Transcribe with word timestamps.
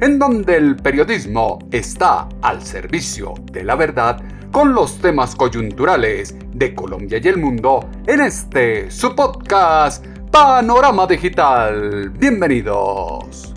en 0.00 0.18
donde 0.18 0.56
el 0.56 0.76
periodismo 0.76 1.58
está 1.70 2.26
al 2.40 2.62
servicio 2.62 3.34
de 3.52 3.64
la 3.64 3.74
verdad 3.74 4.22
con 4.50 4.72
los 4.74 4.98
temas 4.98 5.36
coyunturales 5.36 6.34
de 6.54 6.74
Colombia 6.74 7.20
y 7.22 7.28
el 7.28 7.36
mundo 7.36 7.88
en 8.06 8.22
este 8.22 8.90
su 8.90 9.14
podcast 9.14 10.04
Panorama 10.30 11.06
Digital. 11.06 12.10
Bienvenidos. 12.10 13.54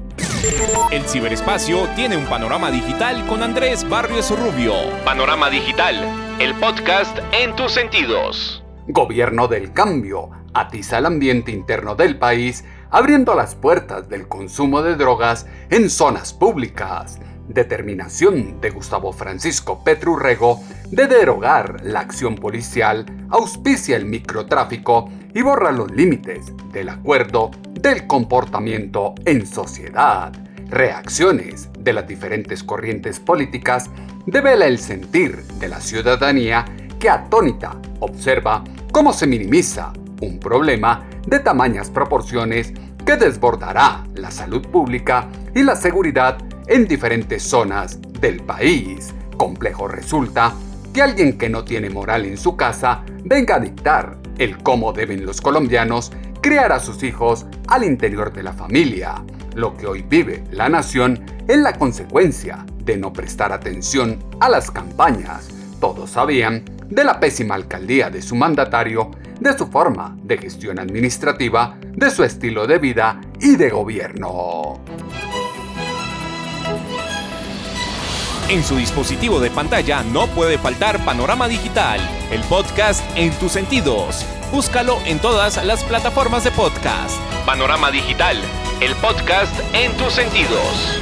El 0.91 1.03
ciberespacio 1.03 1.87
tiene 1.95 2.17
un 2.17 2.25
panorama 2.25 2.69
digital 2.69 3.25
con 3.27 3.41
Andrés 3.41 3.87
Barrios 3.87 4.29
Rubio. 4.37 4.73
Panorama 5.05 5.49
Digital, 5.49 5.95
el 6.39 6.53
podcast 6.55 7.17
en 7.31 7.55
tus 7.55 7.71
sentidos. 7.71 8.63
Gobierno 8.87 9.47
del 9.47 9.71
cambio 9.71 10.29
atiza 10.53 10.97
el 10.97 11.05
ambiente 11.05 11.51
interno 11.51 11.95
del 11.95 12.17
país 12.17 12.65
abriendo 12.93 13.35
las 13.35 13.55
puertas 13.55 14.07
del 14.07 14.27
consumo 14.27 14.81
de 14.83 14.95
drogas 14.95 15.47
en 15.69 15.89
zonas 15.89 16.31
públicas 16.31 17.19
determinación 17.47 18.61
de 18.61 18.69
Gustavo 18.69 19.11
Francisco 19.11 19.83
Petrurrego 19.83 20.61
de 20.89 21.07
derogar 21.07 21.81
la 21.83 22.01
acción 22.01 22.35
policial, 22.35 23.05
auspicia 23.29 23.97
el 23.97 24.05
microtráfico 24.05 25.09
y 25.33 25.41
borra 25.41 25.71
los 25.71 25.91
límites 25.91 26.53
del 26.71 26.89
acuerdo 26.89 27.51
del 27.73 28.07
comportamiento 28.07 29.15
en 29.25 29.45
sociedad. 29.45 30.31
Reacciones 30.69 31.69
de 31.79 31.93
las 31.93 32.07
diferentes 32.07 32.63
corrientes 32.63 33.19
políticas 33.19 33.89
devela 34.25 34.65
el 34.67 34.79
sentir 34.79 35.43
de 35.59 35.67
la 35.67 35.81
ciudadanía 35.81 36.65
que 36.99 37.09
atónita 37.09 37.75
observa 37.99 38.63
cómo 38.91 39.11
se 39.11 39.27
minimiza 39.27 39.91
un 40.23 40.39
problema 40.39 41.05
de 41.27 41.39
tamañas 41.39 41.89
proporciones 41.89 42.73
que 43.05 43.17
desbordará 43.17 44.05
la 44.15 44.31
salud 44.31 44.65
pública 44.67 45.27
y 45.53 45.63
la 45.63 45.75
seguridad 45.75 46.37
en 46.67 46.87
diferentes 46.87 47.43
zonas 47.43 47.99
del 48.19 48.41
país. 48.43 49.13
Complejo 49.37 49.87
resulta 49.87 50.53
que 50.93 51.01
alguien 51.01 51.37
que 51.37 51.49
no 51.49 51.63
tiene 51.63 51.89
moral 51.89 52.25
en 52.25 52.37
su 52.37 52.55
casa 52.55 53.03
venga 53.23 53.55
a 53.55 53.59
dictar 53.59 54.17
el 54.37 54.57
cómo 54.63 54.93
deben 54.93 55.25
los 55.25 55.41
colombianos 55.41 56.11
criar 56.41 56.71
a 56.71 56.79
sus 56.79 57.03
hijos 57.03 57.45
al 57.67 57.83
interior 57.83 58.31
de 58.33 58.43
la 58.43 58.53
familia. 58.53 59.23
Lo 59.55 59.75
que 59.75 59.87
hoy 59.87 60.03
vive 60.07 60.43
la 60.51 60.69
nación 60.69 61.23
es 61.47 61.57
la 61.57 61.73
consecuencia 61.73 62.65
de 62.83 62.97
no 62.97 63.13
prestar 63.13 63.51
atención 63.51 64.19
a 64.39 64.49
las 64.49 64.71
campañas. 64.71 65.49
Todos 65.79 66.11
sabían 66.11 66.63
de 66.89 67.03
la 67.03 67.19
pésima 67.19 67.55
alcaldía 67.55 68.09
de 68.09 68.21
su 68.21 68.35
mandatario, 68.35 69.11
de 69.39 69.57
su 69.57 69.67
forma 69.67 70.17
de 70.23 70.37
gestión 70.37 70.79
administrativa, 70.79 71.77
de 71.81 72.09
su 72.11 72.23
estilo 72.23 72.67
de 72.67 72.77
vida 72.77 73.21
y 73.39 73.55
de 73.55 73.69
gobierno. 73.69 74.79
En 78.49 78.63
su 78.63 78.75
dispositivo 78.75 79.39
de 79.39 79.49
pantalla 79.49 80.03
no 80.03 80.27
puede 80.27 80.57
faltar 80.57 81.03
Panorama 81.05 81.47
Digital, 81.47 81.99
el 82.31 82.41
podcast 82.41 83.03
en 83.15 83.31
tus 83.39 83.53
sentidos. 83.53 84.25
Búscalo 84.51 84.97
en 85.05 85.19
todas 85.19 85.63
las 85.65 85.83
plataformas 85.83 86.43
de 86.43 86.51
podcast. 86.51 87.17
Panorama 87.45 87.89
Digital, 87.89 88.37
el 88.81 88.93
podcast 88.95 89.53
en 89.73 89.91
tus 89.97 90.13
sentidos. 90.13 91.01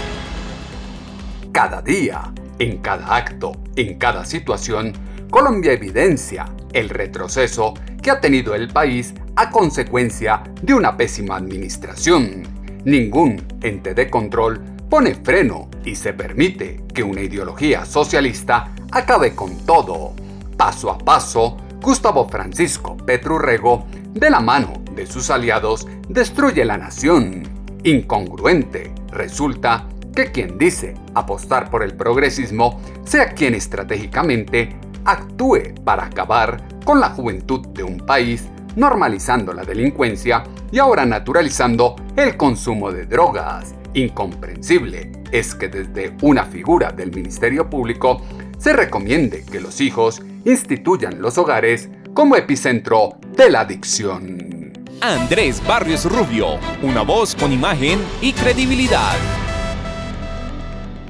Cada 1.52 1.82
día, 1.82 2.32
en 2.60 2.78
cada 2.78 3.16
acto, 3.18 3.52
en 3.76 3.98
cada 3.98 4.24
situación, 4.24 4.94
Colombia 5.30 5.74
evidencia 5.74 6.46
el 6.74 6.90
retroceso 6.90 7.74
que 8.02 8.12
ha 8.12 8.20
tenido 8.20 8.56
el 8.56 8.70
país 8.70 9.14
a 9.36 9.50
consecuencia 9.50 10.44
de 10.62 10.74
una 10.74 10.98
pésima 10.98 11.36
administración. 11.38 12.44
Ningún 12.84 13.42
ente 13.62 13.94
de 13.94 14.10
control 14.10 14.62
pone 14.90 15.16
freno 15.16 15.70
y 15.86 15.96
se 15.96 16.14
permite 16.14 16.84
que 16.94 17.04
una 17.04 17.22
ideología 17.22 17.86
socialista 17.86 18.74
acabe 18.92 19.36
con 19.36 19.66
todo. 19.66 20.14
Paso 20.58 20.92
a 20.92 20.98
paso, 20.98 21.58
Gustavo 21.82 22.28
Francisco 22.28 22.98
Petrurrego, 22.98 23.86
de 24.14 24.30
la 24.30 24.40
mano 24.40 24.74
de 24.96 25.06
sus 25.06 25.30
aliados, 25.30 25.88
destruye 26.10 26.66
la 26.66 26.78
nación. 26.78 27.44
Incongruente, 27.84 28.94
resulta 29.12 29.88
que 30.16 30.32
quien 30.32 30.58
dice 30.58 30.96
apostar 31.16 31.70
por 31.70 31.84
el 31.84 31.96
progresismo 31.96 32.82
sea 33.06 33.34
quien 33.34 33.56
estratégicamente 33.56 34.76
actúe 35.06 35.74
para 35.84 36.06
acabar 36.06 36.62
con 36.84 37.00
la 37.00 37.10
juventud 37.10 37.68
de 37.68 37.84
un 37.84 37.98
país, 37.98 38.48
normalizando 38.76 39.54
la 39.54 39.64
delincuencia 39.64 40.44
y 40.72 40.80
ahora 40.80 41.06
naturalizando 41.06 41.96
el 42.16 42.38
consumo 42.38 42.92
de 42.92 43.06
drogas 43.06 43.76
Incomprensible 43.94 45.12
es 45.32 45.54
que 45.54 45.68
desde 45.68 46.16
una 46.22 46.46
figura 46.46 46.92
del 46.92 47.12
Ministerio 47.12 47.70
Público 47.70 48.22
se 48.58 48.74
recomiende 48.74 49.44
que 49.44 49.60
los 49.60 49.82
hijos 49.82 50.22
instituyan 50.46 51.22
los 51.22 51.38
hogares 51.38 51.90
como 52.14 52.36
epicentro 52.36 53.18
de 53.36 53.50
la 53.50 53.62
adicción. 53.62 54.72
Andrés 55.02 55.62
Barrios 55.66 56.06
Rubio, 56.06 56.58
una 56.84 57.02
voz 57.02 57.36
con 57.36 57.52
imagen 57.52 58.00
y 58.22 58.34
credibilidad. 58.34 59.16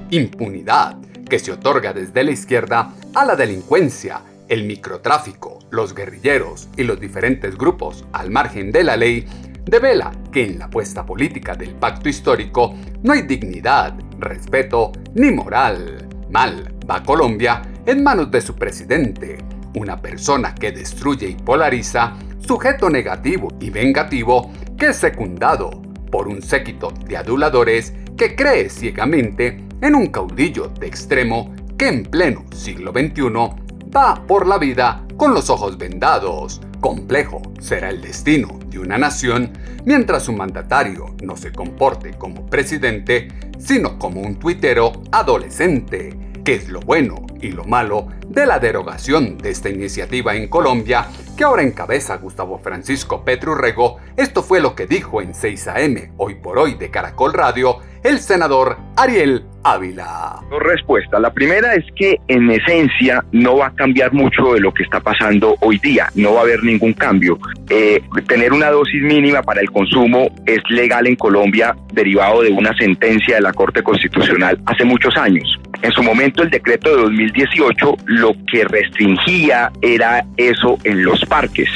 Impunidad 0.09 0.97
que 1.29 1.39
se 1.39 1.51
otorga 1.51 1.93
desde 1.93 2.23
la 2.23 2.31
izquierda 2.31 2.93
a 3.13 3.25
la 3.25 3.35
delincuencia, 3.35 4.21
el 4.47 4.63
microtráfico, 4.63 5.59
los 5.71 5.95
guerrilleros 5.95 6.69
y 6.77 6.83
los 6.83 6.99
diferentes 6.99 7.57
grupos 7.57 8.05
al 8.11 8.29
margen 8.29 8.71
de 8.71 8.83
la 8.83 8.97
ley 8.97 9.25
devela 9.65 10.11
que 10.31 10.45
en 10.45 10.59
la 10.59 10.65
apuesta 10.65 11.05
política 11.05 11.55
del 11.55 11.75
pacto 11.75 12.09
histórico 12.09 12.75
no 13.03 13.13
hay 13.13 13.23
dignidad, 13.23 13.97
respeto 14.19 14.91
ni 15.15 15.31
moral. 15.31 16.07
Mal 16.29 16.75
va 16.89 17.03
Colombia 17.03 17.61
en 17.85 18.03
manos 18.03 18.29
de 18.31 18.41
su 18.41 18.55
presidente, 18.55 19.37
una 19.75 19.97
persona 19.97 20.53
que 20.55 20.71
destruye 20.71 21.27
y 21.27 21.35
polariza, 21.35 22.13
sujeto 22.39 22.89
negativo 22.89 23.47
y 23.59 23.69
vengativo 23.69 24.51
que 24.77 24.87
es 24.87 24.97
secundado 24.97 25.81
por 26.11 26.27
un 26.27 26.41
séquito 26.41 26.91
de 27.05 27.17
aduladores 27.17 27.93
que 28.17 28.35
cree 28.35 28.69
ciegamente 28.69 29.63
en 29.81 29.95
un 29.95 30.07
caudillo 30.07 30.67
de 30.67 30.87
extremo 30.87 31.53
que 31.77 31.87
en 31.87 32.03
pleno 32.03 32.45
siglo 32.53 32.91
XXI 32.91 33.91
va 33.95 34.25
por 34.27 34.47
la 34.47 34.57
vida 34.57 35.03
con 35.21 35.35
los 35.35 35.51
ojos 35.51 35.77
vendados. 35.77 36.61
Complejo 36.79 37.43
será 37.59 37.91
el 37.91 38.01
destino 38.01 38.57
de 38.65 38.79
una 38.79 38.97
nación 38.97 39.53
mientras 39.85 40.23
su 40.23 40.33
mandatario 40.33 41.15
no 41.21 41.37
se 41.37 41.51
comporte 41.51 42.17
como 42.17 42.47
presidente, 42.47 43.27
sino 43.59 43.99
como 43.99 44.21
un 44.21 44.39
tuitero 44.39 44.91
adolescente. 45.11 46.17
¿Qué 46.43 46.55
es 46.55 46.69
lo 46.69 46.79
bueno 46.79 47.27
y 47.39 47.51
lo 47.51 47.65
malo 47.65 48.07
de 48.29 48.47
la 48.47 48.57
derogación 48.57 49.37
de 49.37 49.51
esta 49.51 49.69
iniciativa 49.69 50.33
en 50.33 50.47
Colombia 50.47 51.05
que 51.37 51.43
ahora 51.43 51.61
encabeza 51.61 52.17
Gustavo 52.17 52.57
Francisco 52.57 53.23
Petrurrego? 53.23 53.97
Esto 54.17 54.41
fue 54.41 54.59
lo 54.59 54.73
que 54.73 54.87
dijo 54.87 55.21
en 55.21 55.35
6 55.35 55.67
AM, 55.67 56.13
hoy 56.17 56.33
por 56.33 56.57
hoy 56.57 56.73
de 56.73 56.89
Caracol 56.89 57.33
Radio, 57.33 57.77
el 58.03 58.19
senador 58.19 58.77
Ariel 58.95 59.43
Ávila. 59.63 60.39
Dos 60.49 60.61
respuestas. 60.63 61.21
La 61.21 61.31
primera 61.31 61.75
es 61.75 61.85
que 61.95 62.19
en 62.27 62.49
esencia 62.49 63.23
no 63.31 63.57
va 63.57 63.67
a 63.67 63.75
cambiar 63.75 64.11
mucho 64.11 64.53
de 64.53 64.59
lo 64.59 64.73
que 64.73 64.83
está 64.83 64.99
pasando 64.99 65.55
hoy 65.59 65.77
día, 65.77 66.07
no 66.15 66.33
va 66.33 66.39
a 66.39 66.43
haber 66.43 66.63
ningún 66.63 66.93
cambio. 66.93 67.37
Eh, 67.69 68.01
tener 68.27 68.53
una 68.53 68.71
dosis 68.71 69.01
mínima 69.03 69.43
para 69.43 69.61
el 69.61 69.69
consumo 69.69 70.33
es 70.45 70.59
legal 70.69 71.05
en 71.07 71.15
Colombia 71.15 71.75
derivado 71.93 72.41
de 72.41 72.49
una 72.49 72.75
sentencia 72.75 73.35
de 73.35 73.41
la 73.41 73.53
Corte 73.53 73.83
Constitucional 73.83 74.59
hace 74.65 74.83
muchos 74.83 75.15
años. 75.17 75.59
En 75.81 75.91
su 75.91 76.03
momento 76.03 76.43
el 76.43 76.49
decreto 76.49 76.89
de 76.89 77.03
2018 77.03 77.97
lo 78.05 78.33
que 78.51 78.63
restringía 78.65 79.71
era 79.81 80.25
eso 80.37 80.77
en 80.83 81.03
los 81.03 81.23
parques 81.25 81.69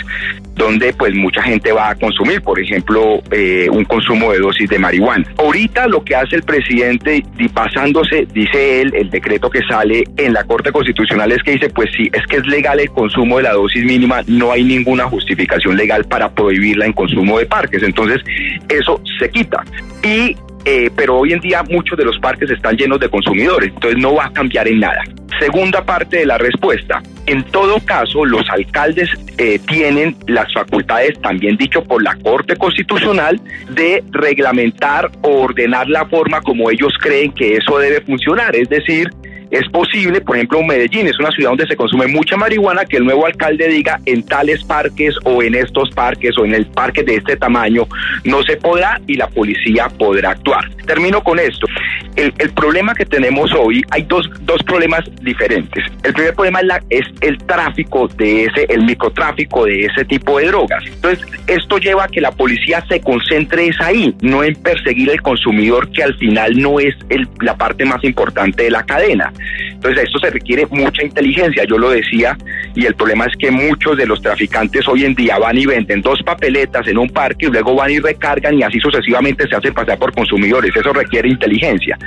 donde 0.55 0.93
pues 0.93 1.13
mucha 1.13 1.41
gente 1.41 1.71
va 1.71 1.89
a 1.89 1.95
consumir, 1.95 2.41
por 2.41 2.59
ejemplo, 2.59 3.21
eh, 3.31 3.67
un 3.69 3.83
consumo 3.83 4.31
de 4.31 4.39
dosis 4.39 4.69
de 4.69 4.79
marihuana. 4.79 5.25
Ahorita 5.37 5.87
lo 5.87 6.03
que 6.03 6.14
hace 6.15 6.37
el 6.37 6.43
presidente, 6.43 7.23
pasándose, 7.53 8.27
dice 8.33 8.81
él, 8.81 8.93
el 8.95 9.09
decreto 9.09 9.49
que 9.49 9.61
sale 9.67 10.03
en 10.17 10.33
la 10.33 10.43
Corte 10.43 10.71
Constitucional 10.71 11.31
es 11.31 11.41
que 11.43 11.51
dice, 11.51 11.69
pues 11.69 11.89
sí, 11.95 12.09
es 12.13 12.25
que 12.27 12.37
es 12.37 12.47
legal 12.47 12.79
el 12.79 12.89
consumo 12.89 13.37
de 13.37 13.43
la 13.43 13.53
dosis 13.53 13.83
mínima, 13.83 14.21
no 14.27 14.51
hay 14.51 14.63
ninguna 14.63 15.05
justificación 15.05 15.77
legal 15.77 16.05
para 16.05 16.29
prohibirla 16.29 16.85
en 16.85 16.93
consumo 16.93 17.39
de 17.39 17.45
parques, 17.45 17.83
entonces 17.83 18.21
eso 18.69 19.01
se 19.19 19.29
quita. 19.29 19.63
Y 20.03 20.35
eh, 20.65 20.89
pero 20.95 21.19
hoy 21.19 21.33
en 21.33 21.39
día 21.39 21.63
muchos 21.63 21.97
de 21.97 22.03
los 22.03 22.17
parques 22.19 22.49
están 22.49 22.75
llenos 22.75 22.99
de 22.99 23.09
consumidores, 23.09 23.69
entonces 23.69 23.99
no 23.99 24.15
va 24.15 24.25
a 24.25 24.33
cambiar 24.33 24.67
en 24.67 24.79
nada. 24.79 25.03
Segunda 25.39 25.83
parte 25.83 26.17
de 26.17 26.25
la 26.25 26.37
respuesta. 26.37 27.03
En 27.25 27.43
todo 27.43 27.79
caso, 27.81 28.25
los 28.25 28.49
alcaldes 28.49 29.09
eh, 29.37 29.59
tienen 29.67 30.15
las 30.27 30.51
facultades, 30.53 31.19
también 31.21 31.57
dicho 31.57 31.83
por 31.83 32.01
la 32.01 32.15
Corte 32.15 32.55
Constitucional, 32.55 33.39
de 33.69 34.03
reglamentar 34.11 35.11
o 35.21 35.41
ordenar 35.41 35.89
la 35.89 36.05
forma 36.05 36.41
como 36.41 36.71
ellos 36.71 36.93
creen 37.01 37.31
que 37.31 37.57
eso 37.57 37.77
debe 37.77 38.01
funcionar. 38.01 38.55
Es 38.55 38.69
decir, 38.69 39.09
es 39.51 39.67
posible, 39.69 40.21
por 40.21 40.35
ejemplo, 40.35 40.63
Medellín 40.63 41.07
es 41.07 41.19
una 41.19 41.31
ciudad 41.31 41.49
donde 41.49 41.67
se 41.67 41.75
consume 41.75 42.07
mucha 42.07 42.37
marihuana, 42.37 42.85
que 42.85 42.97
el 42.97 43.05
nuevo 43.05 43.25
alcalde 43.25 43.67
diga 43.67 43.99
en 44.05 44.23
tales 44.23 44.63
parques 44.63 45.15
o 45.23 45.41
en 45.43 45.55
estos 45.55 45.89
parques 45.91 46.37
o 46.37 46.45
en 46.45 46.53
el 46.53 46.65
parque 46.65 47.03
de 47.03 47.15
este 47.15 47.37
tamaño 47.37 47.87
no 48.23 48.41
se 48.43 48.57
podrá 48.57 48.99
y 49.07 49.15
la 49.15 49.27
policía 49.27 49.87
podrá 49.97 50.31
actuar. 50.31 50.69
Termino 50.85 51.23
con 51.23 51.39
esto. 51.39 51.67
El, 52.15 52.31
problema 52.51 52.93
que 52.95 53.05
tenemos 53.05 53.51
hoy, 53.53 53.83
hay 53.91 54.03
dos, 54.03 54.29
dos 54.41 54.63
problemas 54.63 55.03
diferentes. 55.21 55.83
El 56.03 56.13
primer 56.13 56.33
problema 56.33 56.59
es, 56.89 57.05
el 57.21 57.37
tráfico 57.39 58.07
de 58.07 58.45
ese, 58.45 58.65
el 58.69 58.85
microtráfico 58.85 59.65
de 59.65 59.81
ese 59.85 60.05
tipo 60.05 60.39
de 60.39 60.47
drogas. 60.47 60.83
Entonces, 60.85 61.25
esto 61.47 61.77
lleva 61.77 62.05
a 62.05 62.07
que 62.07 62.21
la 62.21 62.31
policía 62.31 62.83
se 62.87 63.01
concentre 63.01 63.67
es 63.67 63.79
ahí, 63.81 64.15
no 64.21 64.43
en 64.43 64.55
perseguir 64.55 65.11
al 65.11 65.21
consumidor, 65.21 65.91
que 65.91 66.03
al 66.03 66.15
final 66.15 66.59
no 66.59 66.79
es 66.79 66.95
el, 67.09 67.27
la 67.41 67.57
parte 67.57 67.83
más 67.83 68.03
importante 68.03 68.63
de 68.63 68.71
la 68.71 68.85
cadena. 68.85 69.33
Entonces, 69.71 70.05
esto 70.05 70.19
se 70.19 70.29
requiere 70.29 70.65
mucha 70.71 71.03
inteligencia, 71.03 71.63
yo 71.65 71.77
lo 71.77 71.89
decía, 71.89 72.37
y 72.75 72.85
el 72.85 72.95
problema 72.95 73.25
es 73.25 73.33
que 73.37 73.51
muchos 73.51 73.97
de 73.97 74.05
los 74.05 74.21
traficantes 74.21 74.87
hoy 74.87 75.05
en 75.05 75.15
día 75.15 75.37
van 75.37 75.57
y 75.57 75.65
venden 75.65 76.01
dos 76.01 76.21
papeletas 76.23 76.87
en 76.87 76.97
un 76.97 77.09
parque 77.09 77.45
y 77.45 77.49
luego 77.49 77.75
van 77.75 77.91
y 77.91 77.99
recargan 77.99 78.57
y 78.57 78.63
así 78.63 78.79
sucesivamente 78.79 79.47
se 79.47 79.55
hacen 79.55 79.73
pasar 79.73 79.97
por 79.97 80.13
consumidores. 80.13 80.75
Eso 80.75 80.91
requiere 80.91 81.29
inteligencia. 81.29 81.97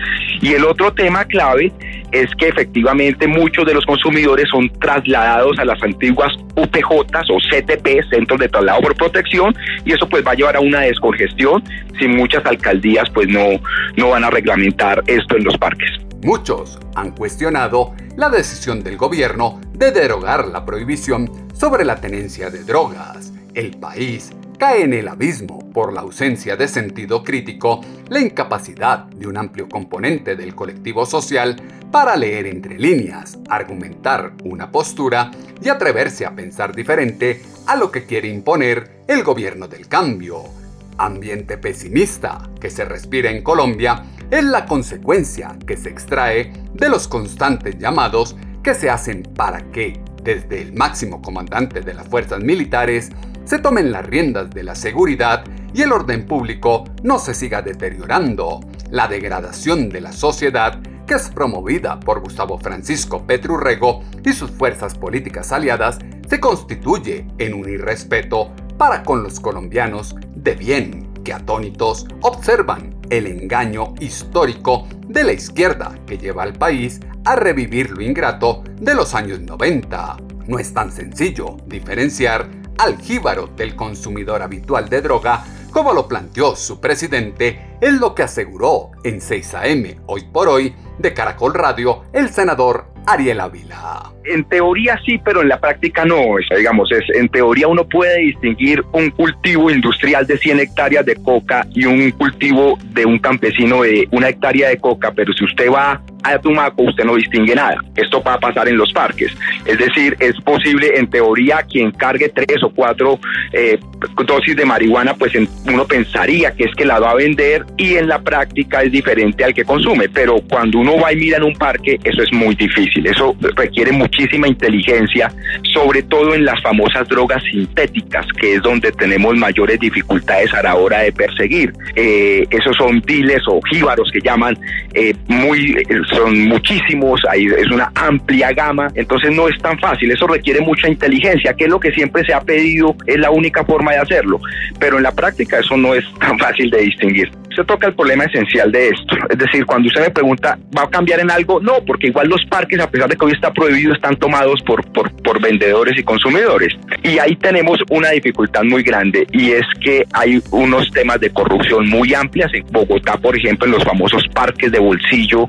Y 0.40 0.52
el 0.52 0.64
otro 0.64 0.92
tema 0.92 1.24
clave 1.24 1.72
es 2.12 2.28
que 2.38 2.48
efectivamente 2.48 3.26
muchos 3.26 3.66
de 3.66 3.74
los 3.74 3.84
consumidores 3.84 4.46
son 4.50 4.68
trasladados 4.80 5.58
a 5.58 5.64
las 5.64 5.82
antiguas 5.82 6.32
UPJ 6.56 6.90
o 6.90 7.38
CTP, 7.38 8.08
Centros 8.10 8.40
de 8.40 8.48
Traslado 8.48 8.80
por 8.80 8.96
Protección, 8.96 9.54
y 9.84 9.92
eso 9.92 10.08
pues 10.08 10.26
va 10.26 10.32
a 10.32 10.34
llevar 10.34 10.56
a 10.56 10.60
una 10.60 10.80
descongestión 10.80 11.62
si 11.98 12.08
muchas 12.08 12.44
alcaldías 12.46 13.08
pues 13.12 13.28
no, 13.28 13.60
no 13.96 14.10
van 14.10 14.24
a 14.24 14.30
reglamentar 14.30 15.02
esto 15.06 15.36
en 15.36 15.44
los 15.44 15.56
parques. 15.58 16.07
Muchos 16.22 16.80
han 16.96 17.12
cuestionado 17.12 17.94
la 18.16 18.28
decisión 18.28 18.82
del 18.82 18.96
gobierno 18.96 19.60
de 19.72 19.92
derogar 19.92 20.48
la 20.48 20.64
prohibición 20.64 21.30
sobre 21.54 21.84
la 21.84 22.00
tenencia 22.00 22.50
de 22.50 22.64
drogas. 22.64 23.32
El 23.54 23.78
país 23.78 24.30
cae 24.58 24.82
en 24.82 24.92
el 24.92 25.06
abismo 25.06 25.70
por 25.72 25.92
la 25.92 26.00
ausencia 26.00 26.56
de 26.56 26.66
sentido 26.66 27.22
crítico, 27.22 27.80
la 28.08 28.18
incapacidad 28.18 29.04
de 29.04 29.28
un 29.28 29.36
amplio 29.36 29.68
componente 29.68 30.34
del 30.34 30.56
colectivo 30.56 31.06
social 31.06 31.54
para 31.92 32.16
leer 32.16 32.46
entre 32.46 32.78
líneas, 32.78 33.38
argumentar 33.48 34.32
una 34.42 34.72
postura 34.72 35.30
y 35.62 35.68
atreverse 35.68 36.26
a 36.26 36.34
pensar 36.34 36.74
diferente 36.74 37.42
a 37.66 37.76
lo 37.76 37.92
que 37.92 38.06
quiere 38.06 38.28
imponer 38.28 39.04
el 39.06 39.22
gobierno 39.22 39.68
del 39.68 39.86
cambio. 39.86 40.57
Ambiente 40.98 41.56
pesimista 41.58 42.50
que 42.60 42.70
se 42.70 42.84
respira 42.84 43.30
en 43.30 43.42
Colombia 43.44 44.02
es 44.32 44.42
la 44.42 44.66
consecuencia 44.66 45.56
que 45.64 45.76
se 45.76 45.90
extrae 45.90 46.52
de 46.74 46.88
los 46.88 47.06
constantes 47.06 47.78
llamados 47.78 48.36
que 48.64 48.74
se 48.74 48.90
hacen 48.90 49.22
para 49.22 49.70
que, 49.70 50.02
desde 50.24 50.60
el 50.60 50.72
máximo 50.74 51.22
comandante 51.22 51.82
de 51.82 51.94
las 51.94 52.08
fuerzas 52.08 52.42
militares, 52.42 53.10
se 53.44 53.60
tomen 53.60 53.92
las 53.92 54.04
riendas 54.04 54.50
de 54.50 54.64
la 54.64 54.74
seguridad 54.74 55.44
y 55.72 55.82
el 55.82 55.92
orden 55.92 56.26
público 56.26 56.84
no 57.04 57.20
se 57.20 57.32
siga 57.32 57.62
deteriorando. 57.62 58.60
La 58.90 59.06
degradación 59.06 59.90
de 59.90 60.00
la 60.00 60.12
sociedad, 60.12 60.80
que 61.06 61.14
es 61.14 61.28
promovida 61.30 62.00
por 62.00 62.20
Gustavo 62.20 62.58
Francisco 62.58 63.24
Petrurrego 63.24 64.02
y 64.24 64.32
sus 64.32 64.50
fuerzas 64.50 64.96
políticas 64.96 65.52
aliadas, 65.52 65.98
se 66.28 66.40
constituye 66.40 67.26
en 67.38 67.54
un 67.54 67.68
irrespeto 67.68 68.52
para 68.76 69.02
con 69.02 69.22
los 69.22 69.40
colombianos 69.40 70.14
de 70.42 70.54
bien 70.54 71.08
que 71.24 71.32
atónitos 71.32 72.06
observan 72.22 72.96
el 73.10 73.26
engaño 73.26 73.94
histórico 74.00 74.86
de 75.06 75.24
la 75.24 75.32
izquierda 75.32 75.98
que 76.06 76.18
lleva 76.18 76.42
al 76.42 76.54
país 76.54 77.00
a 77.24 77.36
revivir 77.36 77.90
lo 77.90 78.02
ingrato 78.02 78.62
de 78.80 78.94
los 78.94 79.14
años 79.14 79.40
90. 79.40 80.16
No 80.46 80.58
es 80.58 80.72
tan 80.72 80.92
sencillo 80.92 81.56
diferenciar 81.66 82.48
al 82.78 82.98
jíbaro 82.98 83.48
del 83.48 83.74
consumidor 83.74 84.42
habitual 84.42 84.88
de 84.88 85.02
droga 85.02 85.44
como 85.70 85.92
lo 85.92 86.08
planteó 86.08 86.56
su 86.56 86.80
presidente, 86.80 87.76
es 87.80 87.92
lo 87.92 88.14
que 88.14 88.22
aseguró 88.22 88.90
en 89.04 89.20
6 89.20 89.54
AM 89.54 89.84
hoy 90.06 90.24
por 90.32 90.48
hoy 90.48 90.74
de 90.98 91.12
Caracol 91.12 91.54
Radio 91.54 92.04
el 92.12 92.30
senador 92.30 92.86
Ariel 93.08 93.40
Ávila. 93.40 94.12
En 94.24 94.44
teoría 94.44 95.00
sí, 95.06 95.18
pero 95.24 95.40
en 95.40 95.48
la 95.48 95.58
práctica 95.58 96.04
no. 96.04 96.36
digamos, 96.54 96.90
es, 96.92 97.04
en 97.16 97.28
teoría 97.28 97.66
uno 97.66 97.88
puede 97.88 98.18
distinguir 98.20 98.84
un 98.92 99.10
cultivo 99.10 99.70
industrial 99.70 100.26
de 100.26 100.36
100 100.36 100.60
hectáreas 100.60 101.06
de 101.06 101.16
coca 101.16 101.66
y 101.74 101.86
un 101.86 102.10
cultivo 102.10 102.78
de 102.90 103.06
un 103.06 103.18
campesino 103.18 103.82
de 103.82 104.06
una 104.10 104.28
hectárea 104.28 104.68
de 104.68 104.78
coca, 104.78 105.12
pero 105.12 105.32
si 105.32 105.44
usted 105.44 105.70
va 105.70 106.02
a 106.22 106.38
Tumaco 106.38 106.82
usted 106.82 107.04
no 107.04 107.14
distingue 107.14 107.54
nada. 107.54 107.82
Esto 107.96 108.22
va 108.22 108.34
a 108.34 108.40
pasar 108.40 108.68
en 108.68 108.76
los 108.76 108.92
parques. 108.92 109.32
Es 109.64 109.78
decir, 109.78 110.16
es 110.20 110.34
posible, 110.42 110.98
en 110.98 111.08
teoría, 111.08 111.62
quien 111.62 111.90
cargue 111.90 112.28
tres 112.28 112.62
o 112.62 112.70
cuatro 112.70 113.18
eh, 113.52 113.78
dosis 114.26 114.56
de 114.56 114.64
marihuana, 114.64 115.14
pues 115.14 115.32
uno 115.66 115.86
pensaría 115.86 116.52
que 116.52 116.64
es 116.64 116.74
que 116.74 116.84
la 116.84 116.98
va 116.98 117.10
a 117.10 117.14
vender 117.14 117.64
y 117.76 117.94
en 117.94 118.08
la 118.08 118.20
práctica 118.20 118.82
es 118.82 118.92
diferente 118.92 119.44
al 119.44 119.54
que 119.54 119.64
consume. 119.64 120.08
Pero 120.08 120.36
cuando 120.48 120.78
uno 120.78 120.98
va 120.98 121.12
y 121.12 121.16
mira 121.16 121.38
en 121.38 121.44
un 121.44 121.54
parque, 121.54 121.98
eso 122.04 122.22
es 122.22 122.32
muy 122.32 122.54
difícil. 122.54 123.06
Eso 123.06 123.36
requiere 123.56 123.92
muchísima 123.92 124.48
inteligencia, 124.48 125.32
sobre 125.72 126.02
todo 126.02 126.34
en 126.34 126.44
las 126.44 126.60
famosas 126.62 127.08
drogas 127.08 127.42
sintéticas, 127.50 128.26
que 128.40 128.54
es 128.54 128.62
donde 128.62 128.92
tenemos 128.92 129.36
mayores 129.36 129.78
dificultades 129.80 130.52
a 130.54 130.62
la 130.62 130.74
hora 130.74 131.00
de 131.00 131.12
perseguir. 131.12 131.72
Eh, 131.94 132.46
esos 132.50 132.76
son 132.76 133.00
diles 133.00 133.42
o 133.46 133.60
jíbaros 133.70 134.10
que 134.12 134.20
llaman 134.20 134.58
eh, 134.94 135.14
muy 135.26 135.76
son 136.10 136.48
muchísimos, 136.48 137.20
hay, 137.28 137.46
es 137.46 137.70
una 137.70 137.90
amplia 137.94 138.52
gama, 138.52 138.88
entonces 138.94 139.30
no 139.34 139.48
es 139.48 139.58
tan 139.58 139.78
fácil, 139.78 140.10
eso 140.10 140.26
requiere 140.26 140.60
mucha 140.60 140.88
inteligencia, 140.88 141.54
que 141.54 141.64
es 141.64 141.70
lo 141.70 141.80
que 141.80 141.90
siempre 141.92 142.24
se 142.24 142.34
ha 142.34 142.40
pedido, 142.40 142.94
es 143.06 143.18
la 143.18 143.30
única 143.30 143.64
forma 143.64 143.92
de 143.92 143.98
hacerlo, 143.98 144.40
pero 144.78 144.96
en 144.96 145.02
la 145.02 145.12
práctica 145.12 145.58
eso 145.58 145.76
no 145.76 145.94
es 145.94 146.04
tan 146.18 146.38
fácil 146.38 146.70
de 146.70 146.82
distinguir 146.82 147.30
se 147.58 147.64
toca 147.64 147.88
el 147.88 147.94
problema 147.94 148.24
esencial 148.24 148.70
de 148.70 148.88
esto. 148.88 149.16
Es 149.28 149.36
decir, 149.36 149.66
cuando 149.66 149.88
usted 149.88 150.02
me 150.02 150.10
pregunta, 150.10 150.56
¿va 150.76 150.82
a 150.82 150.90
cambiar 150.90 151.18
en 151.18 151.30
algo? 151.30 151.60
No, 151.60 151.84
porque 151.84 152.06
igual 152.06 152.28
los 152.28 152.44
parques, 152.48 152.78
a 152.78 152.88
pesar 152.88 153.08
de 153.08 153.16
que 153.16 153.24
hoy 153.24 153.32
está 153.32 153.52
prohibido, 153.52 153.92
están 153.92 154.16
tomados 154.16 154.62
por, 154.64 154.84
por, 154.92 155.10
por 155.22 155.42
vendedores 155.42 155.98
y 155.98 156.04
consumidores. 156.04 156.72
Y 157.02 157.18
ahí 157.18 157.34
tenemos 157.34 157.78
una 157.90 158.10
dificultad 158.10 158.62
muy 158.62 158.84
grande 158.84 159.26
y 159.32 159.50
es 159.50 159.66
que 159.82 160.04
hay 160.12 160.40
unos 160.52 160.88
temas 160.92 161.20
de 161.20 161.30
corrupción 161.30 161.88
muy 161.88 162.14
amplias. 162.14 162.52
En 162.54 162.64
Bogotá, 162.70 163.16
por 163.16 163.36
ejemplo, 163.36 163.66
en 163.66 163.72
los 163.72 163.84
famosos 163.84 164.22
parques 164.32 164.70
de 164.70 164.78
bolsillo, 164.78 165.48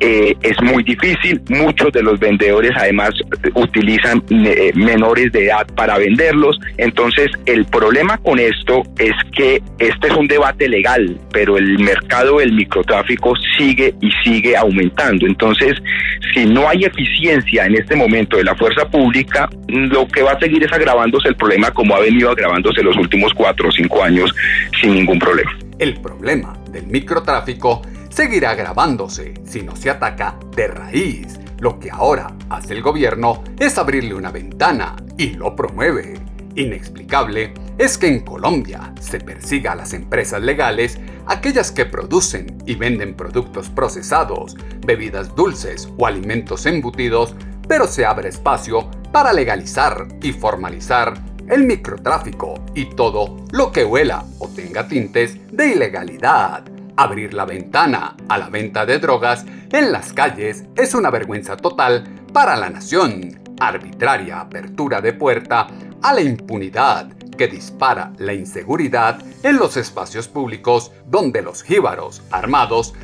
eh, 0.00 0.36
es 0.42 0.60
muy 0.62 0.82
difícil. 0.82 1.40
Muchos 1.48 1.92
de 1.92 2.02
los 2.02 2.18
vendedores 2.18 2.72
además 2.76 3.10
utilizan 3.54 4.22
eh, 4.30 4.72
menores 4.74 5.32
de 5.32 5.46
edad 5.46 5.66
para 5.74 5.98
venderlos. 5.98 6.58
Entonces, 6.76 7.30
el 7.46 7.64
problema 7.66 8.18
con 8.18 8.38
esto 8.38 8.82
es 8.98 9.12
que 9.36 9.62
este 9.78 10.08
es 10.08 10.14
un 10.14 10.26
debate 10.26 10.68
legal, 10.68 11.18
pero 11.32 11.56
el 11.56 11.78
mercado 11.78 12.38
del 12.38 12.52
microtráfico 12.52 13.32
sigue 13.56 13.94
y 14.00 14.10
sigue 14.22 14.56
aumentando. 14.56 15.26
Entonces, 15.26 15.74
si 16.34 16.44
no 16.44 16.68
hay 16.68 16.84
eficiencia 16.84 17.64
en 17.66 17.76
este 17.76 17.96
momento 17.96 18.36
de 18.36 18.44
la 18.44 18.54
fuerza 18.54 18.88
pública, 18.88 19.48
lo 19.68 20.06
que 20.06 20.22
va 20.22 20.32
a 20.32 20.38
seguir 20.38 20.62
es 20.62 20.72
agravándose 20.72 21.28
el 21.28 21.36
problema 21.36 21.70
como 21.70 21.94
ha 21.94 22.00
venido 22.00 22.30
agravándose 22.30 22.82
los 22.82 22.96
últimos 22.96 23.32
cuatro 23.34 23.68
o 23.68 23.72
cinco 23.72 24.02
años 24.02 24.34
sin 24.80 24.94
ningún 24.94 25.18
problema. 25.18 25.56
El 25.78 25.94
problema 26.00 26.54
del 26.70 26.86
microtráfico 26.86 27.82
seguirá 28.16 28.52
agravándose 28.52 29.34
si 29.44 29.62
no 29.62 29.76
se 29.76 29.90
ataca 29.90 30.38
de 30.56 30.68
raíz. 30.68 31.38
Lo 31.58 31.78
que 31.78 31.90
ahora 31.90 32.34
hace 32.48 32.72
el 32.72 32.80
gobierno 32.80 33.44
es 33.58 33.76
abrirle 33.76 34.14
una 34.14 34.30
ventana 34.30 34.96
y 35.18 35.34
lo 35.34 35.54
promueve. 35.54 36.14
Inexplicable 36.54 37.52
es 37.76 37.98
que 37.98 38.08
en 38.08 38.20
Colombia 38.20 38.94
se 39.02 39.20
persiga 39.20 39.72
a 39.72 39.76
las 39.76 39.92
empresas 39.92 40.40
legales, 40.40 40.98
aquellas 41.26 41.70
que 41.70 41.84
producen 41.84 42.56
y 42.64 42.74
venden 42.74 43.14
productos 43.14 43.68
procesados, 43.68 44.56
bebidas 44.86 45.34
dulces 45.34 45.86
o 45.98 46.06
alimentos 46.06 46.64
embutidos, 46.64 47.34
pero 47.68 47.86
se 47.86 48.06
abre 48.06 48.30
espacio 48.30 48.90
para 49.12 49.34
legalizar 49.34 50.08
y 50.22 50.32
formalizar 50.32 51.22
el 51.50 51.64
microtráfico 51.64 52.64
y 52.74 52.86
todo 52.86 53.44
lo 53.52 53.70
que 53.72 53.84
huela 53.84 54.24
o 54.38 54.48
tenga 54.48 54.88
tintes 54.88 55.36
de 55.54 55.72
ilegalidad. 55.72 56.75
Abrir 56.96 57.34
la 57.34 57.44
ventana 57.44 58.16
a 58.28 58.38
la 58.38 58.48
venta 58.48 58.86
de 58.86 58.98
drogas 58.98 59.44
en 59.70 59.92
las 59.92 60.14
calles 60.14 60.64
es 60.76 60.94
una 60.94 61.10
vergüenza 61.10 61.56
total 61.56 62.04
para 62.32 62.56
la 62.56 62.70
nación. 62.70 63.38
Arbitraria 63.60 64.40
apertura 64.40 65.02
de 65.02 65.12
puerta 65.12 65.66
a 66.02 66.14
la 66.14 66.22
impunidad 66.22 67.08
que 67.36 67.48
dispara 67.48 68.12
la 68.16 68.32
inseguridad 68.32 69.18
en 69.42 69.56
los 69.56 69.76
espacios 69.76 70.26
públicos 70.26 70.90
donde 71.06 71.42
los 71.42 71.62
jíbaros 71.62 72.22
armados 72.30 72.94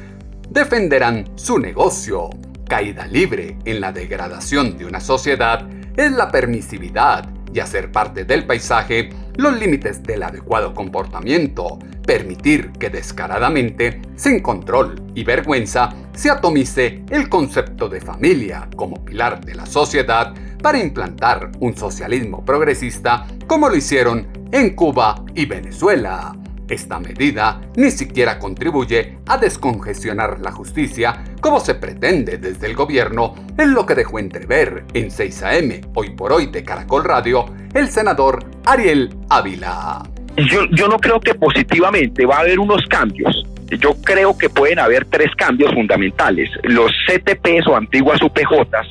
defenderán 0.49 1.31
su 1.35 1.59
negocio. 1.59 2.31
Caída 2.67 3.07
libre 3.07 3.59
en 3.67 3.83
la 3.83 3.93
degradación 3.93 4.79
de 4.79 4.87
una 4.87 5.01
sociedad 5.01 5.69
es 5.97 6.13
la 6.13 6.31
permisividad 6.31 7.29
y 7.53 7.61
hacer 7.61 7.93
parte 7.93 8.25
del 8.25 8.47
paisaje 8.47 9.11
los 9.37 9.59
límites 9.59 10.03
del 10.03 10.23
adecuado 10.23 10.75
comportamiento, 10.75 11.79
permitir 12.07 12.73
que 12.73 12.91
descaradamente, 12.91 14.03
sin 14.17 14.41
control 14.41 15.03
y 15.15 15.25
vergüenza, 15.25 15.91
se 16.15 16.31
atomice 16.31 17.03
el 17.11 17.29
concepto 17.29 17.89
de 17.89 18.01
familia 18.01 18.69
como 18.77 19.05
pilar 19.05 19.45
de 19.45 19.55
la 19.55 19.67
sociedad 19.67 20.35
para 20.63 20.79
implantar 20.79 21.51
un 21.61 21.77
socialismo 21.77 22.45
progresista 22.45 23.27
como 23.47 23.69
lo 23.69 23.77
hicieron 23.77 24.27
en 24.53 24.75
Cuba 24.75 25.25
y 25.35 25.47
Venezuela. 25.47 26.42
Esta 26.73 26.99
medida 26.99 27.61
ni 27.77 27.91
siquiera 27.91 28.39
contribuye 28.39 29.19
a 29.27 29.37
descongestionar 29.37 30.41
la 30.41 30.53
justicia 30.53 31.23
como 31.43 31.61
se 31.61 31.75
pretende 31.75 32.39
desde 32.39 32.67
el 32.67 32.75
gobierno, 32.75 33.35
en 33.59 33.75
lo 33.75 33.85
que 33.85 33.95
dejó 33.95 34.19
entrever 34.19 34.85
en 34.95 35.11
6 35.11 35.43
AM, 35.43 35.81
hoy 35.95 36.11
por 36.17 36.33
hoy 36.33 36.47
de 36.47 36.65
Caracol 36.65 37.05
Radio, 37.05 37.45
el 37.75 37.89
senador 37.89 38.47
Ariel 38.65 39.15
Ávila. 39.29 40.03
Yo, 40.39 40.65
yo 40.71 40.89
no 40.89 40.97
creo 40.97 41.21
que 41.21 41.35
positivamente 41.35 42.25
va 42.25 42.37
a 42.37 42.41
haber 42.41 42.59
unos 42.59 42.87
cambios. 42.87 43.45
Yo 43.69 43.93
creo 44.03 44.39
que 44.39 44.49
pueden 44.49 44.79
haber 44.79 45.05
tres 45.05 45.31
cambios 45.37 45.75
fundamentales. 45.75 46.49
Los 46.63 46.91
CTPs 47.07 47.67
o 47.67 47.77
antiguas 47.77 48.23
UPJs 48.23 48.89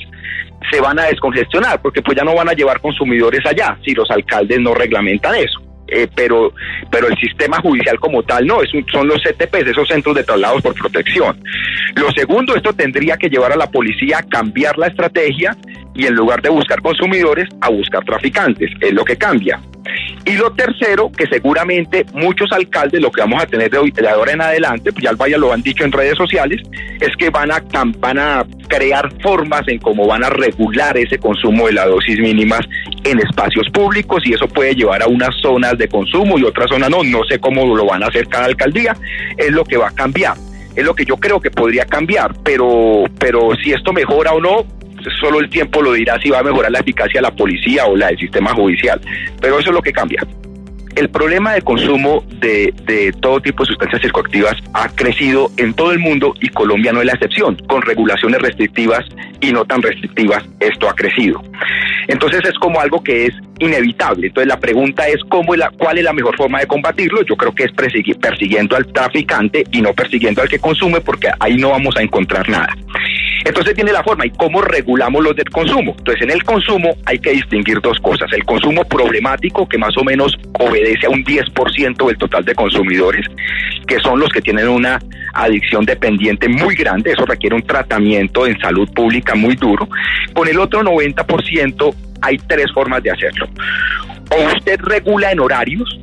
se 0.72 0.80
van 0.80 1.00
a 1.00 1.06
descongestionar 1.06 1.82
porque 1.82 2.04
pues 2.04 2.16
ya 2.16 2.24
no 2.24 2.36
van 2.36 2.50
a 2.50 2.54
llevar 2.54 2.80
consumidores 2.80 3.44
allá 3.44 3.76
si 3.84 3.96
los 3.96 4.12
alcaldes 4.12 4.60
no 4.60 4.76
reglamentan 4.76 5.34
eso. 5.34 5.71
Eh, 5.94 6.08
pero, 6.16 6.54
pero 6.90 7.10
el 7.10 7.18
sistema 7.18 7.60
judicial 7.60 8.00
como 8.00 8.24
tal 8.24 8.48
no, 8.48 8.62
es 8.62 8.70
son 8.92 9.08
los 9.10 9.22
CTPs, 9.22 9.68
esos 9.68 9.90
centros 9.90 10.16
de 10.16 10.24
traslados 10.24 10.62
por 10.62 10.74
protección. 10.74 11.38
Lo 11.96 12.10
segundo, 12.12 12.56
esto 12.56 12.72
tendría 12.72 13.18
que 13.18 13.28
llevar 13.28 13.52
a 13.52 13.58
la 13.58 13.70
policía 13.70 14.20
a 14.20 14.24
cambiar 14.24 14.78
la 14.78 14.88
estrategia 14.88 15.56
y 15.94 16.06
en 16.06 16.16
lugar 16.16 16.42
de 16.42 16.50
buscar 16.50 16.82
consumidores, 16.82 17.48
a 17.62 17.70
buscar 17.70 18.04
traficantes, 18.04 18.72
es 18.80 18.94
lo 18.94 19.04
que 19.04 19.18
cambia. 19.18 19.60
Y 20.26 20.34
lo 20.34 20.52
tercero, 20.52 21.12
que 21.12 21.26
seguramente 21.26 22.06
muchos 22.14 22.52
alcaldes, 22.52 23.02
lo 23.02 23.12
que 23.12 23.22
vamos 23.22 23.42
a 23.42 23.48
tener 23.48 23.72
de, 23.72 23.80
hoy, 23.80 23.92
de 23.92 24.08
ahora 24.08 24.32
en 24.32 24.42
adelante, 24.42 24.92
pues 24.92 25.04
ya 25.04 25.12
vaya 25.14 25.38
lo 25.38 25.52
han 25.52 25.64
dicho 25.64 25.84
en 25.84 25.92
redes 25.92 26.16
sociales, 26.16 26.62
es 27.00 27.10
que 27.18 27.30
van 27.32 27.52
a, 27.52 27.64
van 27.98 28.20
a 28.20 28.46
crear 28.68 29.12
formas 29.22 29.68
en 29.68 29.80
cómo 29.80 30.06
van 30.08 30.24
a 30.24 30.30
regular 30.30 30.96
ese 30.98 31.18
consumo 31.18 31.68
de 31.68 31.74
las 31.74 31.88
dosis 31.88 32.20
mínimas 32.20 32.62
en 33.04 33.20
espacios 33.20 33.68
públicos 33.74 34.22
y 34.24 34.34
eso 34.34 34.48
puede 34.48 34.76
llevar 34.76 35.02
a 35.02 35.08
unas 35.08 35.36
zonas 35.42 35.78
de 35.78 35.88
consumo 35.88 36.38
y 36.38 36.44
otras 36.44 36.70
zonas 36.70 36.90
no, 36.90 37.04
no 37.04 37.24
sé 37.24 37.40
cómo 37.40 37.76
lo 37.76 37.86
van 37.86 38.04
a 38.04 38.08
hacer 38.08 38.28
cada 38.28 38.46
alcaldía, 38.46 38.96
es 39.38 39.52
lo 39.52 39.64
que 39.64 39.78
va 39.78 39.88
a 39.88 39.92
cambiar. 39.92 40.36
Es 40.76 40.86
lo 40.86 40.94
que 40.94 41.04
yo 41.04 41.18
creo 41.18 41.42
que 41.42 41.52
podría 41.52 41.86
cambiar, 41.86 42.34
pero, 42.44 43.04
pero 43.20 43.50
si 43.62 43.74
esto 43.74 43.92
mejora 43.92 44.32
o 44.32 44.40
no, 44.40 44.66
solo 45.20 45.40
el 45.40 45.50
tiempo 45.50 45.82
lo 45.82 45.94
dirá 45.94 46.20
si 46.22 46.30
va 46.30 46.40
a 46.40 46.44
mejorar 46.44 46.72
la 46.72 46.80
eficacia 46.80 47.20
de 47.20 47.24
la 47.24 47.36
policía 47.36 47.86
o 47.86 47.96
la 47.96 48.08
del 48.08 48.20
sistema 48.20 48.54
judicial, 48.54 49.00
pero 49.40 49.60
eso 49.60 49.70
es 49.70 49.76
lo 49.76 49.82
que 49.82 49.92
cambia. 49.92 50.26
El 50.96 51.10
problema 51.10 51.54
de 51.54 51.62
consumo 51.62 52.24
de, 52.40 52.74
de, 52.86 53.12
todo 53.14 53.40
tipo 53.40 53.64
de 53.64 53.68
sustancias 53.68 54.02
psicoactivas 54.02 54.56
ha 54.74 54.90
crecido 54.90 55.50
en 55.58 55.74
todo 55.74 55.92
el 55.92 56.00
mundo 56.00 56.34
y 56.42 56.50
Colombia 56.50 56.92
no 56.92 57.00
es 57.00 57.06
la 57.06 57.14
excepción. 57.14 57.56
Con 57.68 57.82
regulaciones 57.82 58.42
restrictivas 58.42 59.06
y 59.40 59.52
no 59.52 59.66
tan 59.66 59.82
restrictivas, 59.82 60.44
esto 60.60 60.90
ha 60.90 60.94
crecido. 60.94 61.42
Entonces 62.08 62.42
es 62.44 62.58
como 62.60 62.80
algo 62.82 63.02
que 63.04 63.28
es 63.28 63.34
inevitable. 63.60 64.28
Entonces 64.28 64.48
la 64.48 64.60
pregunta 64.60 65.08
es 65.08 65.18
cómo 65.30 65.56
la, 65.56 65.70
cuál 65.78 65.98
es 65.98 66.04
la 66.04 66.14
mejor 66.14 66.36
forma 66.36 66.60
de 66.60 66.68
combatirlo. 66.68 67.22
Yo 67.24 67.36
creo 67.36 67.54
que 67.54 67.64
es 67.64 67.72
persiguiendo 67.72 68.76
al 68.76 68.86
traficante 68.88 69.64
y 69.72 69.82
no 69.82 69.94
persiguiendo 69.94 70.42
al 70.42 70.50
que 70.50 70.60
consume 70.60 71.00
porque 71.02 71.30
ahí 71.40 71.56
no 71.58 71.70
vamos 71.70 71.96
a 71.98 72.02
encontrar 72.02 72.50
nada. 72.50 72.76
Entonces 73.46 73.74
tiene 73.74 73.92
la 73.92 74.04
forma 74.04 74.26
y 74.26 74.30
cómo 74.32 74.62
regulamos 74.62 75.24
los 75.24 75.36
del 75.36 75.50
consumo. 75.50 75.96
Entonces 75.98 76.24
en 76.24 76.32
el 76.32 76.44
consumo 76.44 76.96
hay 77.06 77.20
que 77.20 77.32
distinguir 77.32 77.80
dos 77.82 77.98
cosas. 78.00 78.32
El 78.34 78.44
consumo 78.46 78.84
problemático, 78.86 79.68
que 79.68 79.78
más 79.78 79.96
o 79.98 80.04
menos 80.04 80.38
obedece 80.54 80.81
a 81.06 81.10
un 81.10 81.24
10% 81.24 82.08
del 82.08 82.18
total 82.18 82.46
de 82.46 82.56
consumidores, 82.56 83.26
que 83.88 84.00
son 84.00 84.20
los 84.20 84.30
que 84.30 84.42
tienen 84.42 84.68
una 84.68 85.00
adicción 85.34 85.86
dependiente 85.86 86.48
muy 86.48 86.76
grande. 86.76 87.12
Eso 87.12 87.26
requiere 87.26 87.56
un 87.56 87.64
tratamiento 87.64 88.46
en 88.48 88.60
salud 88.60 88.90
pública 88.94 89.36
muy 89.36 89.56
duro. 89.56 89.88
Con 90.34 90.48
el 90.48 90.60
otro 90.60 90.82
90% 90.82 91.96
hay 92.22 92.38
tres 92.48 92.72
formas 92.74 93.04
de 93.04 93.12
hacerlo. 93.12 93.48
O 94.30 94.56
usted 94.56 94.80
regula 94.82 95.32
en 95.32 95.40
horarios, 95.40 96.00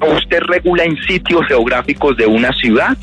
o 0.00 0.14
usted 0.14 0.40
regula 0.40 0.84
en 0.84 0.96
sitios 1.04 1.46
geográficos 1.46 2.16
de 2.16 2.26
una 2.26 2.52
ciudad, 2.52 2.96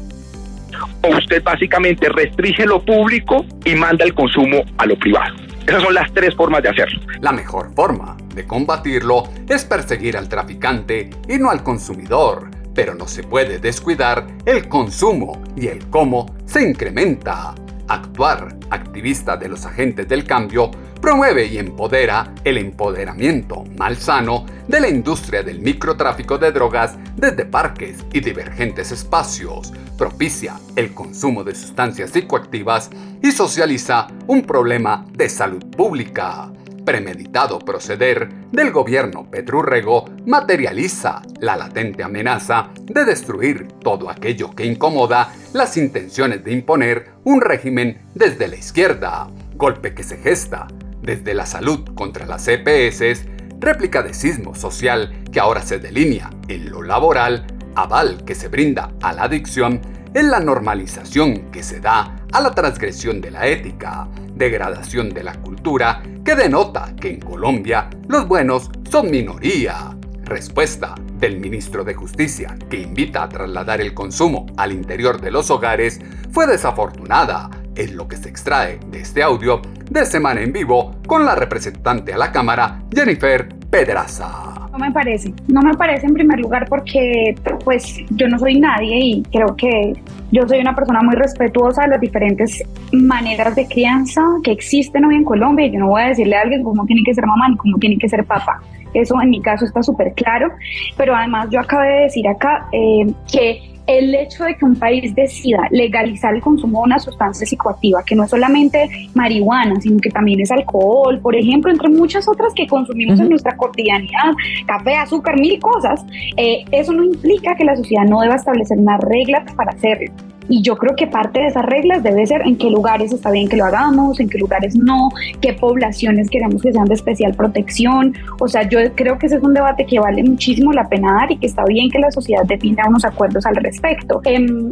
o 1.02 1.18
usted 1.18 1.42
básicamente 1.44 2.10
restringe 2.10 2.66
lo 2.66 2.84
público 2.84 3.46
y 3.66 3.76
manda 3.76 4.06
el 4.06 4.14
consumo 4.14 4.64
a 4.78 4.86
lo 4.86 4.96
privado. 4.98 5.49
Esas 5.70 5.84
son 5.84 5.94
las 5.94 6.12
tres 6.12 6.34
formas 6.34 6.64
de 6.64 6.70
hacerlo. 6.70 7.00
La 7.22 7.32
mejor 7.32 7.72
forma 7.76 8.18
de 8.34 8.48
combatirlo 8.48 9.26
es 9.48 9.66
perseguir 9.66 10.18
al 10.18 10.28
traficante 10.28 11.12
y 11.28 11.38
no 11.38 11.52
al 11.52 11.62
consumidor, 11.62 12.50
pero 12.74 12.96
no 12.96 13.08
se 13.08 13.22
puede 13.22 13.60
descuidar 13.60 14.26
el 14.48 14.68
consumo 14.68 15.44
y 15.56 15.68
el 15.68 15.88
cómo 15.92 16.36
se 16.48 16.68
incrementa. 16.68 17.54
Actuar 17.88 18.58
activista 18.72 19.38
de 19.38 19.48
los 19.48 19.64
agentes 19.68 20.08
del 20.08 20.24
cambio 20.24 20.72
promueve 21.02 21.46
y 21.46 21.58
empodera 21.58 22.34
el 22.44 22.58
empoderamiento 22.58 23.64
malsano 23.78 24.46
de 24.68 24.80
la 24.80 24.90
industria 24.90 25.44
del 25.44 25.60
microtráfico 25.60 26.38
de 26.38 26.52
drogas 26.52 26.96
desde 27.16 27.46
parques 27.46 28.04
y 28.14 28.20
divergentes 28.20 28.92
espacios, 28.92 29.72
propicia 29.98 30.60
el 30.76 30.94
consumo 30.94 31.44
de 31.44 31.56
sustancias 31.56 32.12
psicoactivas 32.12 32.90
y 33.24 33.32
socializa 33.32 34.08
un 34.28 34.44
problema 34.44 35.06
de 35.14 35.30
salud 35.30 35.66
pública. 35.76 36.52
Premeditado 36.86 37.60
proceder 37.60 38.30
del 38.52 38.72
gobierno 38.72 39.30
Petrurrego 39.30 40.06
materializa 40.26 41.22
la 41.40 41.56
latente 41.56 42.04
amenaza 42.04 42.70
de 42.82 43.06
destruir 43.06 43.68
todo 43.84 44.10
aquello 44.10 44.52
que 44.52 44.66
incomoda 44.66 45.34
las 45.54 45.78
intenciones 45.78 46.44
de 46.44 46.54
imponer 46.54 47.12
un 47.24 47.42
régimen 47.42 48.02
desde 48.16 48.48
la 48.48 48.56
izquierda, 48.56 49.28
golpe 49.56 49.94
que 49.94 50.04
se 50.04 50.18
gesta 50.18 50.68
desde 51.02 51.34
la 51.34 51.46
salud 51.46 51.94
contra 51.96 52.26
las 52.26 52.48
EPS, 52.48 53.26
réplica 53.60 54.04
de 54.04 54.14
sismo 54.14 54.56
social 54.56 55.24
que 55.32 55.40
ahora 55.40 55.62
se 55.62 55.80
delinea 55.80 56.30
en 56.48 56.70
lo 56.70 56.82
laboral, 56.82 57.46
aval 57.76 58.24
que 58.26 58.36
se 58.36 58.48
brinda 58.48 58.92
a 59.02 59.14
la 59.14 59.24
adicción, 59.24 59.82
en 60.14 60.32
la 60.32 60.40
normalización 60.40 61.52
que 61.52 61.62
se 61.62 61.80
da 61.80 62.16
a 62.32 62.42
la 62.42 62.52
transgresión 62.52 63.22
de 63.22 63.32
la 63.32 63.48
ética, 63.48 64.08
degradación 64.34 65.10
de 65.10 65.24
la 65.24 65.34
cultura 65.34 66.02
que 66.26 66.36
denota 66.36 66.96
que 67.00 67.10
en 67.10 67.20
Colombia 67.20 67.90
los 68.08 68.28
buenos 68.28 68.70
son 68.90 69.12
minoría. 69.12 69.96
Respuesta 70.24 70.96
del 71.18 71.40
ministro 71.40 71.84
de 71.84 71.96
Justicia, 71.96 72.56
que 72.70 72.80
invita 72.80 73.24
a 73.24 73.30
trasladar 73.30 73.82
el 73.82 73.94
consumo 73.94 74.46
al 74.58 74.72
interior 74.72 75.20
de 75.20 75.32
los 75.32 75.50
hogares, 75.50 76.00
fue 76.32 76.46
desafortunada, 76.46 77.50
es 77.80 77.94
lo 77.94 78.08
que 78.10 78.18
se 78.18 78.28
extrae 78.28 78.78
de 78.92 79.00
este 79.00 79.24
audio 79.24 79.62
de 79.90 80.06
Semana 80.06 80.42
en 80.42 80.52
Vivo 80.52 80.96
con 81.08 81.26
la 81.26 81.34
representante 81.34 82.14
a 82.14 82.18
la 82.18 82.30
Cámara, 82.30 82.82
Jennifer 82.94 83.48
Pedraza. 83.70 84.68
No 84.74 84.78
me 84.78 84.92
parece, 84.92 85.34
no 85.48 85.62
me 85.62 85.74
parece 85.76 86.06
en 86.06 86.14
primer 86.14 86.40
lugar 86.40 86.68
porque 86.68 87.36
pues 87.64 88.02
yo 88.10 88.28
no 88.28 88.38
soy 88.38 88.60
nadie 88.60 89.00
y 89.00 89.24
creo 89.32 89.56
que 89.56 89.94
yo 90.32 90.46
soy 90.46 90.60
una 90.60 90.76
persona 90.76 91.00
muy 91.02 91.16
respetuosa 91.16 91.84
de 91.84 91.88
las 91.88 92.02
diferentes 92.02 92.62
maneras 92.92 93.56
de 93.56 93.66
crianza 93.66 94.22
que 94.44 94.52
existen 94.52 95.06
hoy 95.06 95.16
en 95.16 95.24
Colombia 95.24 95.66
y 95.66 95.72
yo 95.72 95.80
no 95.80 95.88
voy 95.88 96.02
a 96.02 96.08
decirle 96.08 96.36
a 96.36 96.42
alguien 96.42 96.64
cómo 96.64 96.86
tiene 96.86 97.02
que 97.06 97.14
ser 97.14 97.26
mamá 97.26 97.48
ni 97.48 97.56
cómo 97.56 97.78
tiene 97.78 97.98
que 97.98 98.10
ser 98.10 98.26
papá. 98.26 98.62
Eso 98.94 99.22
en 99.22 99.30
mi 99.30 99.42
caso 99.42 99.64
está 99.64 99.82
súper 99.84 100.14
claro, 100.14 100.52
pero 100.98 101.16
además 101.16 101.48
yo 101.50 101.62
acabé 101.62 101.88
de 101.88 102.02
decir 102.02 102.28
acá 102.28 102.68
eh, 102.74 103.14
que 103.32 103.79
el 103.90 104.14
hecho 104.14 104.44
de 104.44 104.56
que 104.56 104.66
un 104.66 104.76
país 104.76 105.16
decida 105.16 105.68
legalizar 105.72 106.36
el 106.36 106.42
consumo 106.42 106.82
de 106.82 106.86
una 106.86 107.00
sustancia 107.00 107.46
psicoactiva, 107.46 108.04
que 108.04 108.16
no 108.16 108.24
es 108.24 108.30
solamente 108.30 108.88
marihuana, 109.16 109.82
sino 109.82 110.00
que 110.00 110.12
también 110.12 110.40
es 110.42 110.52
alcohol, 110.52 111.20
por 111.20 111.36
ejemplo, 111.36 111.72
entre 111.72 111.90
muchas 111.90 112.28
otras 112.28 112.54
que 112.54 112.68
consumimos 112.68 113.20
en 113.20 113.30
nuestra 113.30 113.58
cotidianidad, 113.58 114.34
café, 114.68 114.96
azúcar, 114.96 115.40
mil 115.40 115.60
cosas, 115.60 116.06
eh, 116.38 116.64
eso 116.72 116.94
no 116.94 117.04
implica 117.04 117.56
que 117.56 117.66
la 117.66 117.76
sociedad 117.76 118.04
no 118.04 118.22
deba 118.22 118.36
establecer 118.36 118.78
unas 118.78 119.00
reglas 119.02 119.52
para 119.56 119.72
hacerlo. 119.72 120.14
Y 120.50 120.62
yo 120.62 120.76
creo 120.76 120.96
que 120.96 121.08
parte 121.08 121.40
de 121.40 121.48
esas 121.48 121.66
reglas 121.66 122.04
debe 122.04 122.26
ser 122.26 122.42
en 122.42 122.58
qué 122.58 122.70
lugares 122.70 123.14
está 123.14 123.32
bien 123.32 123.48
que 123.48 123.56
lo 123.56 123.66
hagamos, 123.66 124.20
en 124.20 124.28
qué 124.28 124.38
lugares 124.38 124.76
no, 124.76 125.10
qué 125.42 125.54
poblaciones 125.54 126.30
queremos 126.30 126.62
que 126.62 126.74
sean 126.74 126.86
de 126.86 126.96
especial 126.96 127.34
protección. 127.36 128.14
O 128.40 128.48
sea, 128.48 128.68
yo 128.68 128.80
creo 128.96 129.18
que 129.18 129.28
ese 129.28 129.36
es 129.38 129.44
un 129.44 129.54
debate 129.54 129.86
que 129.86 130.00
vale 130.00 130.24
muchísimo 130.24 130.74
la 130.74 130.90
pena 130.90 131.14
dar 131.14 131.32
y 131.32 131.38
que 131.38 131.48
está 131.48 131.64
bien 131.66 131.90
que 131.90 132.00
la 132.00 132.12
sociedad 132.12 132.44
defina 132.46 132.84
unos 132.88 133.06
acuerdos 133.06 133.46
al 133.46 133.56
respecto. 133.56 134.22
Eh, 134.26 134.70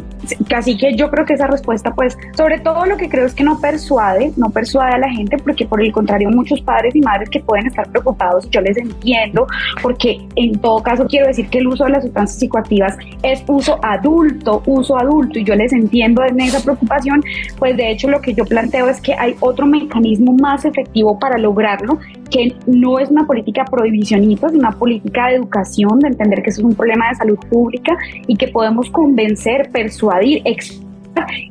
así 0.55 0.77
que 0.77 0.95
yo 0.95 1.09
creo 1.09 1.25
que 1.25 1.33
esa 1.33 1.47
respuesta, 1.47 1.93
pues, 1.93 2.17
sobre 2.35 2.59
todo 2.59 2.85
lo 2.85 2.97
que 2.97 3.07
creo 3.07 3.25
es 3.25 3.33
que 3.33 3.43
no 3.43 3.59
persuade, 3.59 4.33
no 4.35 4.49
persuade 4.49 4.95
a 4.95 4.97
la 4.97 5.09
gente, 5.09 5.37
porque 5.37 5.65
por 5.65 5.81
el 5.81 5.91
contrario, 5.91 6.29
muchos 6.29 6.61
padres 6.61 6.95
y 6.95 7.01
madres 7.01 7.29
que 7.29 7.39
pueden 7.39 7.67
estar 7.67 7.87
preocupados, 7.89 8.49
yo 8.49 8.61
les 8.61 8.77
entiendo, 8.77 9.45
porque 9.81 10.19
en 10.35 10.57
todo 10.59 10.81
caso 10.81 11.05
quiero 11.07 11.27
decir 11.27 11.47
que 11.49 11.59
el 11.59 11.67
uso 11.67 11.85
de 11.85 11.91
las 11.91 12.03
sustancias 12.03 12.39
psicoactivas 12.39 12.97
es 13.23 13.43
uso 13.47 13.79
adulto, 13.83 14.63
uso 14.65 14.97
adulto, 14.97 15.39
y 15.39 15.43
yo 15.43 15.55
les 15.55 15.66
entiendo 15.73 16.23
en 16.23 16.39
esa 16.39 16.61
preocupación, 16.61 17.23
pues 17.57 17.75
de 17.77 17.91
hecho 17.91 18.09
lo 18.09 18.21
que 18.21 18.33
yo 18.33 18.45
planteo 18.45 18.89
es 18.89 19.01
que 19.01 19.13
hay 19.13 19.35
otro 19.39 19.65
mecanismo 19.65 20.33
más 20.33 20.65
efectivo 20.65 21.17
para 21.19 21.37
lograrlo, 21.37 21.99
que 22.29 22.55
no 22.65 22.99
es 22.99 23.09
una 23.09 23.25
política 23.25 23.65
prohibicionista, 23.65 24.47
es 24.47 24.53
una 24.53 24.71
política 24.71 25.27
de 25.27 25.35
educación, 25.35 25.99
de 25.99 26.09
entender 26.09 26.43
que 26.43 26.49
eso 26.49 26.61
es 26.61 26.65
un 26.65 26.75
problema 26.75 27.09
de 27.09 27.15
salud 27.15 27.39
pública 27.49 27.97
y 28.27 28.35
que 28.35 28.47
podemos 28.47 28.89
convencer, 28.89 29.69
persuadir, 29.71 30.41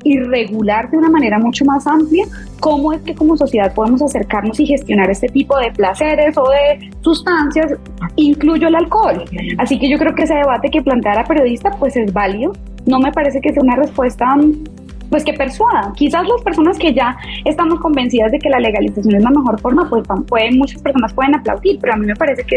y 0.04 0.18
regular 0.18 0.90
de 0.90 0.98
una 0.98 1.10
manera 1.10 1.38
mucho 1.38 1.64
más 1.64 1.86
amplia 1.86 2.24
cómo 2.60 2.92
es 2.92 3.00
que 3.02 3.14
como 3.14 3.36
sociedad 3.36 3.72
podemos 3.74 4.02
acercarnos 4.02 4.58
y 4.60 4.66
gestionar 4.66 5.10
este 5.10 5.28
tipo 5.28 5.56
de 5.58 5.70
placeres 5.72 6.36
o 6.36 6.48
de 6.48 6.90
sustancias, 7.00 7.74
incluyo 8.16 8.68
el 8.68 8.74
alcohol. 8.74 9.24
Así 9.58 9.78
que 9.78 9.88
yo 9.88 9.98
creo 9.98 10.14
que 10.14 10.24
ese 10.24 10.34
debate 10.34 10.70
que 10.70 10.82
plantea 10.82 11.14
la 11.14 11.24
periodista 11.24 11.70
pues 11.78 11.96
es 11.96 12.12
válido, 12.12 12.52
no 12.86 12.98
me 12.98 13.12
parece 13.12 13.40
que 13.40 13.52
sea 13.52 13.62
una 13.62 13.76
respuesta 13.76 14.26
pues 15.10 15.24
que 15.24 15.32
persuada. 15.32 15.92
Quizás 15.96 16.26
las 16.26 16.42
personas 16.42 16.78
que 16.78 16.92
ya 16.92 17.16
estamos 17.44 17.80
convencidas 17.80 18.32
de 18.32 18.38
que 18.38 18.48
la 18.48 18.58
legalización 18.58 19.14
es 19.14 19.22
la 19.22 19.30
mejor 19.30 19.60
forma, 19.60 19.88
pues 19.88 20.04
pueden, 20.26 20.58
muchas 20.58 20.82
personas 20.82 21.12
pueden 21.12 21.34
aplaudir, 21.34 21.78
pero 21.80 21.94
a 21.94 21.96
mí 21.96 22.06
me 22.06 22.16
parece 22.16 22.44
que 22.44 22.56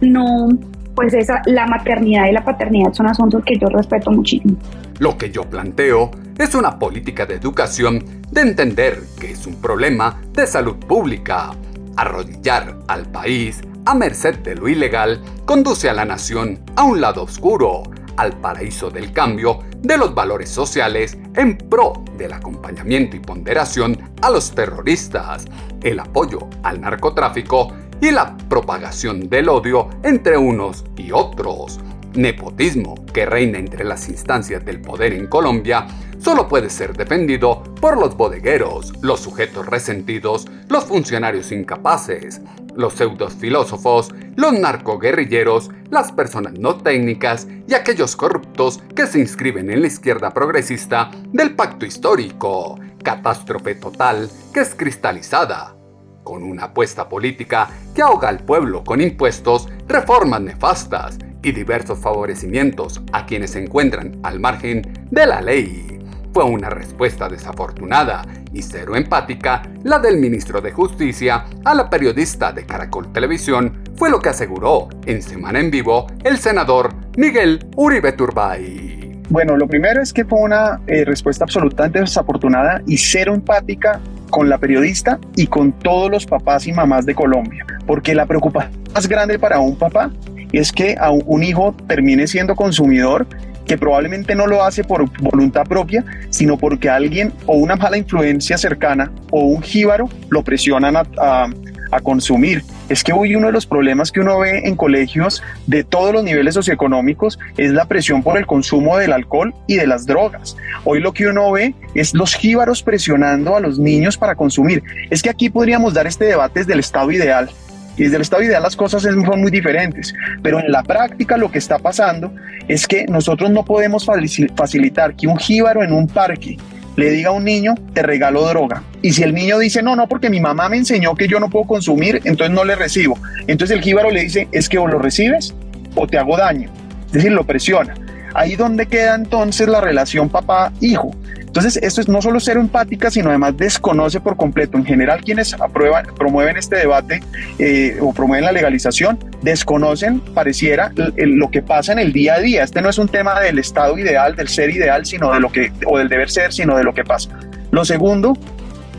no, 0.00 0.48
pues 0.94 1.14
la 1.46 1.66
maternidad 1.66 2.26
y 2.26 2.32
la 2.32 2.44
paternidad 2.44 2.92
son 2.92 3.06
asuntos 3.06 3.42
que 3.44 3.58
yo 3.58 3.68
respeto 3.68 4.10
muchísimo. 4.10 4.56
Lo 4.98 5.16
que 5.16 5.30
yo 5.30 5.44
planteo 5.44 6.10
es 6.38 6.54
una 6.54 6.78
política 6.78 7.26
de 7.26 7.34
educación 7.34 8.04
de 8.30 8.42
entender 8.42 9.00
que 9.18 9.32
es 9.32 9.46
un 9.46 9.60
problema 9.60 10.20
de 10.32 10.46
salud 10.46 10.76
pública. 10.76 11.50
Arrodillar 11.96 12.76
al 12.88 13.06
país 13.06 13.60
a 13.86 13.94
merced 13.94 14.38
de 14.40 14.54
lo 14.54 14.68
ilegal 14.68 15.20
conduce 15.44 15.88
a 15.88 15.94
la 15.94 16.04
nación 16.04 16.60
a 16.76 16.84
un 16.84 17.00
lado 17.00 17.22
oscuro, 17.22 17.82
al 18.16 18.32
paraíso 18.38 18.90
del 18.90 19.12
cambio 19.12 19.60
de 19.78 19.96
los 19.96 20.14
valores 20.14 20.50
sociales 20.50 21.16
en 21.34 21.56
pro 21.56 22.04
del 22.18 22.32
acompañamiento 22.32 23.16
y 23.16 23.20
ponderación 23.20 23.98
a 24.22 24.30
los 24.30 24.54
terroristas, 24.54 25.46
el 25.82 25.98
apoyo 26.00 26.40
al 26.62 26.80
narcotráfico 26.80 27.72
y 28.00 28.10
la 28.10 28.36
propagación 28.48 29.28
del 29.28 29.48
odio 29.48 29.88
entre 30.02 30.36
unos 30.36 30.84
y 30.96 31.12
otros. 31.12 31.80
Nepotismo 32.14 32.96
que 33.12 33.24
reina 33.24 33.58
entre 33.58 33.84
las 33.84 34.08
instancias 34.08 34.64
del 34.64 34.80
poder 34.80 35.12
en 35.12 35.28
Colombia 35.28 35.86
solo 36.18 36.48
puede 36.48 36.68
ser 36.68 36.96
defendido 36.96 37.62
por 37.80 37.98
los 37.98 38.16
bodegueros, 38.16 38.92
los 39.00 39.20
sujetos 39.20 39.66
resentidos, 39.66 40.46
los 40.68 40.84
funcionarios 40.84 41.52
incapaces, 41.52 42.40
los 42.74 42.94
pseudofilósofos, 42.94 44.12
los 44.36 44.52
narcoguerrilleros, 44.52 45.70
las 45.90 46.10
personas 46.10 46.54
no 46.54 46.76
técnicas 46.76 47.46
y 47.68 47.74
aquellos 47.74 48.16
corruptos 48.16 48.80
que 48.96 49.06
se 49.06 49.20
inscriben 49.20 49.70
en 49.70 49.82
la 49.82 49.86
izquierda 49.86 50.30
progresista 50.30 51.10
del 51.32 51.54
pacto 51.54 51.86
histórico, 51.86 52.78
catástrofe 53.04 53.76
total 53.76 54.28
que 54.52 54.60
es 54.60 54.74
cristalizada. 54.74 55.79
Con 56.22 56.42
una 56.42 56.64
apuesta 56.64 57.08
política 57.08 57.68
que 57.94 58.02
ahoga 58.02 58.28
al 58.28 58.40
pueblo 58.40 58.84
con 58.84 59.00
impuestos, 59.00 59.68
reformas 59.88 60.40
nefastas 60.40 61.18
y 61.42 61.52
diversos 61.52 61.98
favorecimientos 61.98 63.02
a 63.12 63.26
quienes 63.26 63.52
se 63.52 63.62
encuentran 63.62 64.18
al 64.22 64.40
margen 64.40 65.06
de 65.10 65.26
la 65.26 65.40
ley. 65.40 65.98
Fue 66.32 66.44
una 66.44 66.70
respuesta 66.70 67.28
desafortunada 67.28 68.22
y 68.52 68.62
cero 68.62 68.94
empática 68.94 69.62
la 69.82 69.98
del 69.98 70.18
ministro 70.18 70.60
de 70.60 70.70
Justicia 70.70 71.46
a 71.64 71.74
la 71.74 71.90
periodista 71.90 72.52
de 72.52 72.66
Caracol 72.66 73.12
Televisión, 73.12 73.82
fue 73.96 74.10
lo 74.10 74.20
que 74.20 74.28
aseguró 74.28 74.88
en 75.06 75.22
Semana 75.22 75.58
en 75.58 75.70
Vivo 75.70 76.06
el 76.24 76.38
senador 76.38 76.94
Miguel 77.16 77.66
Uribe 77.76 78.12
Turbay. 78.12 79.20
Bueno, 79.28 79.56
lo 79.56 79.68
primero 79.68 80.02
es 80.02 80.12
que 80.12 80.24
fue 80.24 80.40
una 80.40 80.80
eh, 80.86 81.04
respuesta 81.04 81.44
absolutamente 81.44 82.00
desafortunada 82.00 82.82
y 82.86 82.96
cero 82.98 83.34
empática 83.34 84.00
con 84.30 84.48
la 84.48 84.58
periodista 84.58 85.18
y 85.36 85.46
con 85.46 85.72
todos 85.72 86.10
los 86.10 86.26
papás 86.26 86.66
y 86.66 86.72
mamás 86.72 87.04
de 87.06 87.14
Colombia, 87.14 87.66
porque 87.86 88.14
la 88.14 88.26
preocupación 88.26 88.80
más 88.94 89.08
grande 89.08 89.38
para 89.38 89.60
un 89.60 89.76
papá 89.76 90.10
es 90.52 90.72
que 90.72 90.96
a 90.98 91.10
un 91.10 91.42
hijo 91.42 91.74
termine 91.86 92.26
siendo 92.26 92.56
consumidor 92.56 93.26
que 93.66 93.78
probablemente 93.78 94.34
no 94.34 94.48
lo 94.48 94.64
hace 94.64 94.82
por 94.82 95.08
voluntad 95.20 95.64
propia, 95.64 96.04
sino 96.30 96.58
porque 96.58 96.90
alguien 96.90 97.32
o 97.46 97.56
una 97.56 97.76
mala 97.76 97.96
influencia 97.96 98.58
cercana 98.58 99.12
o 99.30 99.44
un 99.44 99.62
jíbaro 99.62 100.08
lo 100.28 100.42
presionan 100.42 100.96
a, 100.96 101.48
consumir. 101.98 102.62
Es 102.88 103.02
que 103.02 103.12
hoy 103.12 103.34
uno 103.34 103.48
de 103.48 103.52
los 103.52 103.66
problemas 103.66 104.12
que 104.12 104.20
uno 104.20 104.38
ve 104.38 104.60
en 104.64 104.76
colegios 104.76 105.42
de 105.66 105.82
todos 105.82 106.12
los 106.12 106.22
niveles 106.22 106.54
socioeconómicos 106.54 107.40
es 107.56 107.72
la 107.72 107.86
presión 107.86 108.22
por 108.22 108.38
el 108.38 108.46
consumo 108.46 108.96
del 108.98 109.12
alcohol 109.12 109.52
y 109.66 109.76
de 109.76 109.88
las 109.88 110.06
drogas. 110.06 110.56
Hoy 110.84 111.00
lo 111.00 111.12
que 111.12 111.26
uno 111.26 111.50
ve 111.50 111.74
es 111.96 112.14
los 112.14 112.36
jíbaros 112.36 112.84
presionando 112.84 113.56
a 113.56 113.60
los 113.60 113.80
niños 113.80 114.16
para 114.16 114.36
consumir. 114.36 114.84
Es 115.10 115.22
que 115.22 115.30
aquí 115.30 115.50
podríamos 115.50 115.94
dar 115.94 116.06
este 116.06 116.26
debate 116.26 116.60
desde 116.60 116.74
el 116.74 116.80
estado 116.80 117.10
ideal 117.10 117.50
y 117.96 118.04
desde 118.04 118.16
el 118.16 118.22
estado 118.22 118.42
ideal 118.42 118.62
las 118.62 118.76
cosas 118.76 119.02
son 119.02 119.40
muy 119.40 119.50
diferentes, 119.50 120.14
pero 120.42 120.60
en 120.60 120.70
la 120.70 120.82
práctica 120.82 121.36
lo 121.36 121.50
que 121.50 121.58
está 121.58 121.78
pasando 121.78 122.32
es 122.68 122.86
que 122.86 123.06
nosotros 123.06 123.50
no 123.50 123.64
podemos 123.64 124.06
facilitar 124.54 125.16
que 125.16 125.26
un 125.26 125.36
jíbaro 125.36 125.82
en 125.82 125.92
un 125.92 126.06
parque 126.06 126.56
le 127.00 127.10
diga 127.10 127.30
a 127.30 127.32
un 127.32 127.44
niño, 127.44 127.74
te 127.94 128.02
regalo 128.02 128.46
droga. 128.46 128.82
Y 129.00 129.12
si 129.12 129.22
el 129.22 129.34
niño 129.34 129.58
dice, 129.58 129.82
no, 129.82 129.96
no, 129.96 130.06
porque 130.06 130.28
mi 130.28 130.38
mamá 130.38 130.68
me 130.68 130.76
enseñó 130.76 131.14
que 131.14 131.26
yo 131.26 131.40
no 131.40 131.48
puedo 131.48 131.66
consumir, 131.66 132.20
entonces 132.24 132.54
no 132.54 132.62
le 132.62 132.76
recibo. 132.76 133.18
Entonces 133.46 133.76
el 133.76 133.82
jíbaro 133.82 134.10
le 134.10 134.22
dice, 134.22 134.48
es 134.52 134.68
que 134.68 134.78
o 134.78 134.86
lo 134.86 134.98
recibes 134.98 135.54
o 135.94 136.06
te 136.06 136.18
hago 136.18 136.36
daño. 136.36 136.70
Es 137.06 137.12
decir, 137.12 137.32
lo 137.32 137.44
presiona. 137.44 137.94
Ahí 138.34 138.54
donde 138.54 138.86
queda 138.86 139.14
entonces 139.14 139.66
la 139.66 139.80
relación 139.80 140.28
papá-hijo. 140.28 141.10
Entonces, 141.50 141.82
esto 141.82 142.00
es 142.00 142.08
no 142.08 142.22
solo 142.22 142.38
ser 142.38 142.56
empática, 142.58 143.10
sino 143.10 143.28
además 143.28 143.56
desconoce 143.56 144.20
por 144.20 144.36
completo. 144.36 144.78
En 144.78 144.84
general, 144.84 145.20
quienes 145.24 145.52
aprueban, 145.54 146.06
promueven 146.14 146.56
este 146.56 146.76
debate 146.76 147.24
eh, 147.58 147.98
o 148.00 148.12
promueven 148.12 148.44
la 148.44 148.52
legalización, 148.52 149.18
desconocen, 149.42 150.20
pareciera, 150.20 150.92
lo 151.16 151.50
que 151.50 151.60
pasa 151.60 151.90
en 151.90 151.98
el 151.98 152.12
día 152.12 152.34
a 152.34 152.38
día. 152.38 152.62
Este 152.62 152.80
no 152.80 152.88
es 152.88 152.98
un 152.98 153.08
tema 153.08 153.40
del 153.40 153.58
estado 153.58 153.98
ideal, 153.98 154.36
del 154.36 154.46
ser 154.46 154.70
ideal, 154.70 155.04
sino 155.04 155.32
de 155.32 155.40
lo 155.40 155.50
que, 155.50 155.72
o 155.86 155.98
del 155.98 156.08
deber 156.08 156.30
ser, 156.30 156.52
sino 156.52 156.76
de 156.76 156.84
lo 156.84 156.94
que 156.94 157.02
pasa. 157.02 157.30
Lo 157.72 157.84
segundo 157.84 158.38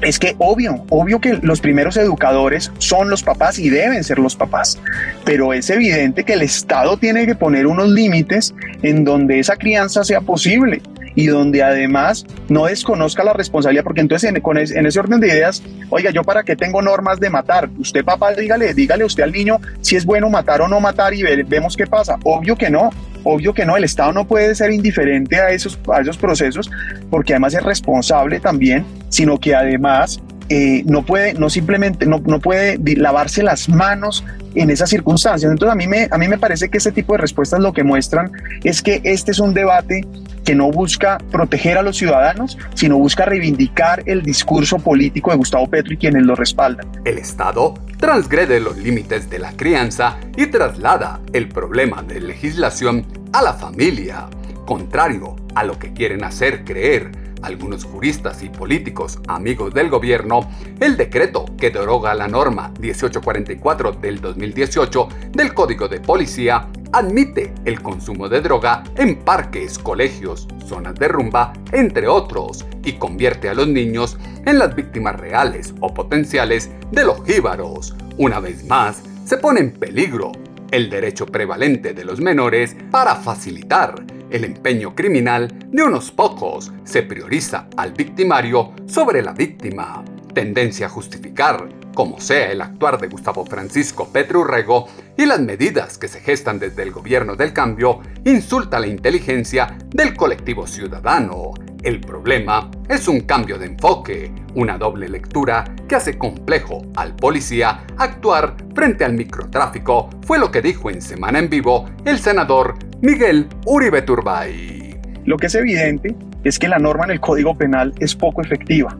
es 0.02 0.20
que 0.20 0.36
obvio, 0.38 0.84
obvio 0.90 1.22
que 1.22 1.36
los 1.42 1.62
primeros 1.62 1.96
educadores 1.96 2.70
son 2.80 3.10
los 3.10 3.24
papás 3.24 3.60
y 3.60 3.70
deben 3.70 4.04
ser 4.04 4.20
los 4.20 4.36
papás, 4.36 4.78
pero 5.24 5.54
es 5.54 5.70
evidente 5.70 6.26
que 6.26 6.34
el 6.34 6.42
Estado 6.42 6.98
tiene 6.98 7.26
que 7.26 7.36
poner 7.36 7.66
unos 7.66 7.88
límites 7.88 8.54
en 8.82 9.06
donde 9.06 9.40
esa 9.40 9.56
crianza 9.56 10.04
sea 10.04 10.20
posible 10.20 10.82
y 11.16 11.28
donde 11.28 11.64
además 11.64 12.26
no 12.50 12.66
desconozca 12.66 13.24
la 13.24 13.34
responsabilidad, 13.34 13.84
porque 13.84 14.02
entonces 14.02 14.32
en, 14.32 14.86
ese 14.86 15.00
orden 15.00 15.20
de 15.20 15.28
ideas, 15.28 15.62
oiga, 15.90 16.12
yo 16.12 16.24
para 16.24 16.44
qué 16.44 16.56
tengo 16.56 16.82
normas 16.82 17.20
de 17.20 17.30
matar, 17.30 17.70
usted 17.78 18.04
papá, 18.04 18.34
dígale, 18.34 18.74
dígale 18.74 19.06
usted 19.06 19.24
al 19.24 19.32
niño 19.32 19.60
si 19.82 19.96
es 19.96 20.06
bueno 20.06 20.30
matar 20.30 20.62
o 20.62 20.68
no 20.68 20.80
matar 20.80 21.14
y 21.14 21.24
vemos 21.44 21.76
qué 21.76 21.88
pasa. 21.88 22.18
Obvio 22.24 22.56
que 22.56 22.70
no, 22.70 22.90
obvio 23.24 23.54
que 23.54 23.66
no, 23.66 23.78
el 23.78 23.84
Estado 23.84 24.12
no 24.14 24.26
puede 24.26 24.56
ser 24.56 24.72
indiferente 24.72 25.40
a 25.40 25.52
esos, 25.52 25.80
a 25.94 26.02
esos 26.02 26.18
procesos, 26.18 26.70
porque 27.10 27.34
además 27.34 27.54
es 27.54 27.64
responsable 27.64 28.40
también, 28.40 28.86
sino 29.10 29.40
que 29.40 29.56
además 29.56 30.22
eh, 30.50 30.84
no 30.86 31.04
puede, 31.04 31.34
no 31.34 31.50
simplemente, 31.50 32.06
no, 32.06 32.22
no, 32.26 32.40
puede 32.40 32.78
lavarse 32.98 33.42
las 33.42 33.70
manos 33.70 34.24
en 34.54 34.70
esas 34.70 34.90
circunstancias. 34.90 35.50
Entonces 35.50 35.72
a 35.72 35.76
mí, 35.76 35.88
me, 35.88 36.08
a 36.12 36.18
mí 36.18 36.28
me 36.28 36.38
parece 36.38 36.70
que 36.70 36.78
este 36.78 36.92
tipo 36.92 37.14
de 37.14 37.20
respuestas 37.20 37.62
lo 37.62 37.72
que 37.72 37.84
muestran 37.84 38.32
es 38.64 38.82
que 38.82 39.00
este 39.04 39.32
es 39.32 39.40
un 39.40 39.54
debate 39.54 40.06
que 40.44 40.56
no 40.56 40.72
busca 40.72 41.18
proteger 41.32 41.78
a 41.78 41.82
los 41.82 41.98
ciudadanos, 41.98 42.58
sino 42.74 42.98
busca 42.98 43.26
reivindicar 43.26 44.04
el 44.06 44.24
discurso 44.24 44.80
político 44.80 45.32
de 45.32 45.38
Gustavo 45.38 45.68
Petro 45.68 45.94
y 45.94 45.98
quienes 45.98 46.24
lo 46.24 46.36
respaldan. 46.36 46.88
El 47.06 47.18
Estado 47.18 47.74
transgrede 47.98 48.60
los 48.60 48.78
límites 48.78 49.30
de 49.30 49.40
la 49.40 49.52
crianza 49.54 50.18
y 50.36 50.48
traslada 50.48 51.20
el 51.34 51.48
problema 51.48 52.02
de 52.04 52.20
legislación 52.20 53.06
a 53.34 53.42
la 53.42 53.54
familia 53.54 54.28
Contrario 54.66 55.36
a 55.56 55.64
lo 55.64 55.78
que 55.78 55.92
quieren 55.92 56.24
hacer 56.24 56.64
creer 56.64 57.12
algunos 57.42 57.84
juristas 57.84 58.44
y 58.44 58.50
políticos 58.50 59.20
amigos 59.28 59.74
del 59.74 59.90
gobierno, 59.90 60.50
el 60.80 60.96
decreto 60.96 61.46
que 61.58 61.72
deroga 61.72 62.14
la 62.14 62.28
norma 62.28 62.72
1844 62.80 63.94
del 63.94 64.22
2018 64.22 65.10
del 65.32 65.54
Código 65.54 65.88
de 65.88 66.00
Policía 66.00 66.68
admite 66.94 67.54
el 67.66 67.82
consumo 67.82 68.30
de 68.30 68.42
droga 68.42 68.84
en 68.96 69.20
parques, 69.20 69.78
colegios, 69.78 70.48
zonas 70.66 70.96
de 70.96 71.08
rumba, 71.08 71.54
entre 71.72 72.08
otros, 72.08 72.66
y 72.84 72.94
convierte 72.94 73.50
a 73.50 73.54
los 73.54 73.68
niños 73.68 74.18
en 74.46 74.60
las 74.60 74.76
víctimas 74.76 75.20
reales 75.20 75.74
o 75.80 75.94
potenciales 75.94 76.72
de 76.92 77.06
los 77.06 77.24
jíbaros. 77.26 77.96
Una 78.18 78.40
vez 78.40 78.66
más, 78.66 79.04
se 79.26 79.38
pone 79.38 79.60
en 79.60 79.72
peligro 79.72 80.32
el 80.72 80.90
derecho 80.90 81.26
prevalente 81.26 81.94
de 81.94 82.06
los 82.06 82.20
menores 82.22 82.76
para 82.90 83.16
facilitar 83.16 83.96
el 84.30 84.46
empeño 84.46 84.96
criminal 84.96 85.54
de 85.68 85.84
unos 85.84 86.12
pocos. 86.12 86.72
Se 86.84 87.04
prioriza 87.04 87.68
al 87.78 87.92
victimario 87.92 88.72
sobre 88.88 89.22
la 89.22 89.34
víctima. 89.34 90.04
Tendencia 90.34 90.86
a 90.86 90.90
justificar, 90.90 91.68
como 91.94 92.20
sea 92.22 92.52
el 92.52 92.62
actuar 92.62 93.00
de 93.00 93.08
Gustavo 93.08 93.46
Francisco 93.46 94.08
Petrurrego 94.14 94.88
y 95.18 95.26
las 95.26 95.42
medidas 95.42 95.98
que 95.98 96.08
se 96.08 96.22
gestan 96.22 96.58
desde 96.58 96.84
el 96.84 96.92
gobierno 96.92 97.36
del 97.36 97.52
cambio, 97.52 98.00
insulta 98.24 98.80
la 98.80 98.88
inteligencia 98.88 99.78
del 99.90 100.16
colectivo 100.16 100.68
ciudadano. 100.68 101.52
El 101.84 102.00
problema 102.00 102.72
es 102.88 103.08
un 103.08 103.22
cambio 103.22 103.58
de 103.58 103.66
enfoque, 103.66 104.32
una 104.56 104.78
doble 104.78 105.10
lectura 105.10 105.66
que 105.90 105.96
hace 105.96 106.18
complejo 106.18 106.84
al 106.96 107.16
policía 107.16 107.86
actuar 107.98 108.56
frente 108.74 109.04
al 109.04 109.14
microtráfico, 109.14 110.10
fue 110.26 110.40
lo 110.40 110.50
que 110.50 110.62
dijo 110.62 110.90
en 110.90 111.02
Semana 111.02 111.40
en 111.40 111.50
Vivo 111.50 111.90
el 112.06 112.20
senador 112.20 112.76
Miguel 113.02 113.50
Uribe 113.66 114.04
Turbay. 114.04 114.98
Lo 115.26 115.38
que 115.38 115.48
es 115.48 115.56
evidente 115.56 116.16
es 116.44 116.60
que 116.60 116.68
la 116.68 116.80
norma 116.80 117.06
en 117.06 117.12
el 117.12 117.20
Código 117.20 117.56
Penal 117.56 117.94
es 118.00 118.16
poco 118.16 118.42
efectiva. 118.42 118.98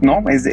¿no? 0.00 0.22
Es, 0.28 0.46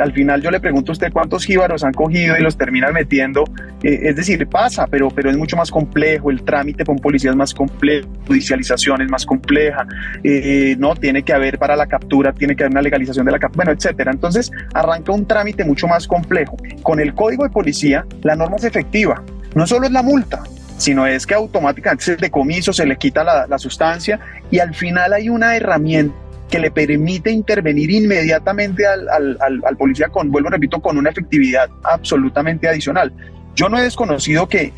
al 0.00 0.12
final 0.12 0.42
yo 0.42 0.50
le 0.50 0.60
pregunto 0.60 0.92
a 0.92 0.94
usted 0.94 1.12
cuántos 1.12 1.44
jíbaros 1.44 1.84
han 1.84 1.92
cogido 1.92 2.36
y 2.36 2.42
los 2.42 2.56
terminan 2.56 2.92
metiendo. 2.92 3.44
Eh, 3.82 4.00
es 4.02 4.16
decir, 4.16 4.46
pasa, 4.48 4.86
pero, 4.86 5.08
pero 5.10 5.30
es 5.30 5.36
mucho 5.36 5.56
más 5.56 5.70
complejo. 5.70 6.30
El 6.30 6.42
trámite 6.42 6.84
con 6.84 6.96
policía 6.98 7.30
es 7.30 7.36
más 7.36 7.54
complejo, 7.54 8.08
judicialización 8.26 9.02
es 9.02 9.10
más 9.10 9.24
compleja. 9.24 9.86
Eh, 10.24 10.76
no 10.78 10.94
tiene 10.94 11.22
que 11.22 11.32
haber 11.32 11.58
para 11.58 11.76
la 11.76 11.86
captura, 11.86 12.32
tiene 12.32 12.56
que 12.56 12.64
haber 12.64 12.72
una 12.72 12.82
legalización 12.82 13.26
de 13.26 13.32
la 13.32 13.38
captura, 13.38 13.64
bueno, 13.64 13.78
etcétera. 13.78 14.12
Entonces 14.12 14.50
arranca 14.74 15.12
un 15.12 15.26
trámite 15.26 15.64
mucho 15.64 15.86
más 15.86 16.06
complejo. 16.06 16.56
Con 16.82 17.00
el 17.00 17.14
Código 17.14 17.44
de 17.44 17.50
Policía, 17.50 18.04
la 18.22 18.36
norma 18.36 18.56
es 18.56 18.64
efectiva. 18.64 19.22
No 19.54 19.66
solo 19.66 19.86
es 19.86 19.92
la 19.92 20.02
multa, 20.02 20.42
sino 20.76 21.06
es 21.06 21.26
que 21.26 21.34
automáticamente 21.34 22.04
se 22.04 22.16
decomiso, 22.16 22.72
se 22.72 22.86
le 22.86 22.96
quita 22.96 23.24
la, 23.24 23.58
sustancia 23.58 24.20
y 24.50 24.58
al 24.58 24.74
final 24.74 25.12
hay 25.12 25.28
una 25.28 25.56
herramienta 25.56 26.14
que 26.50 26.58
le 26.58 26.70
permite 26.70 27.30
intervenir 27.30 27.90
inmediatamente 27.90 28.86
al, 28.86 29.08
al, 29.40 29.76
policía 29.76 30.08
con, 30.08 30.30
vuelvo 30.30 30.50
repito, 30.50 30.80
con 30.80 30.96
una 30.96 31.10
efectividad 31.10 31.68
absolutamente 31.82 32.68
adicional. 32.68 33.12
Yo 33.56 33.68
no 33.68 33.78
he 33.78 33.82
desconocido 33.82 34.48
que 34.48 34.72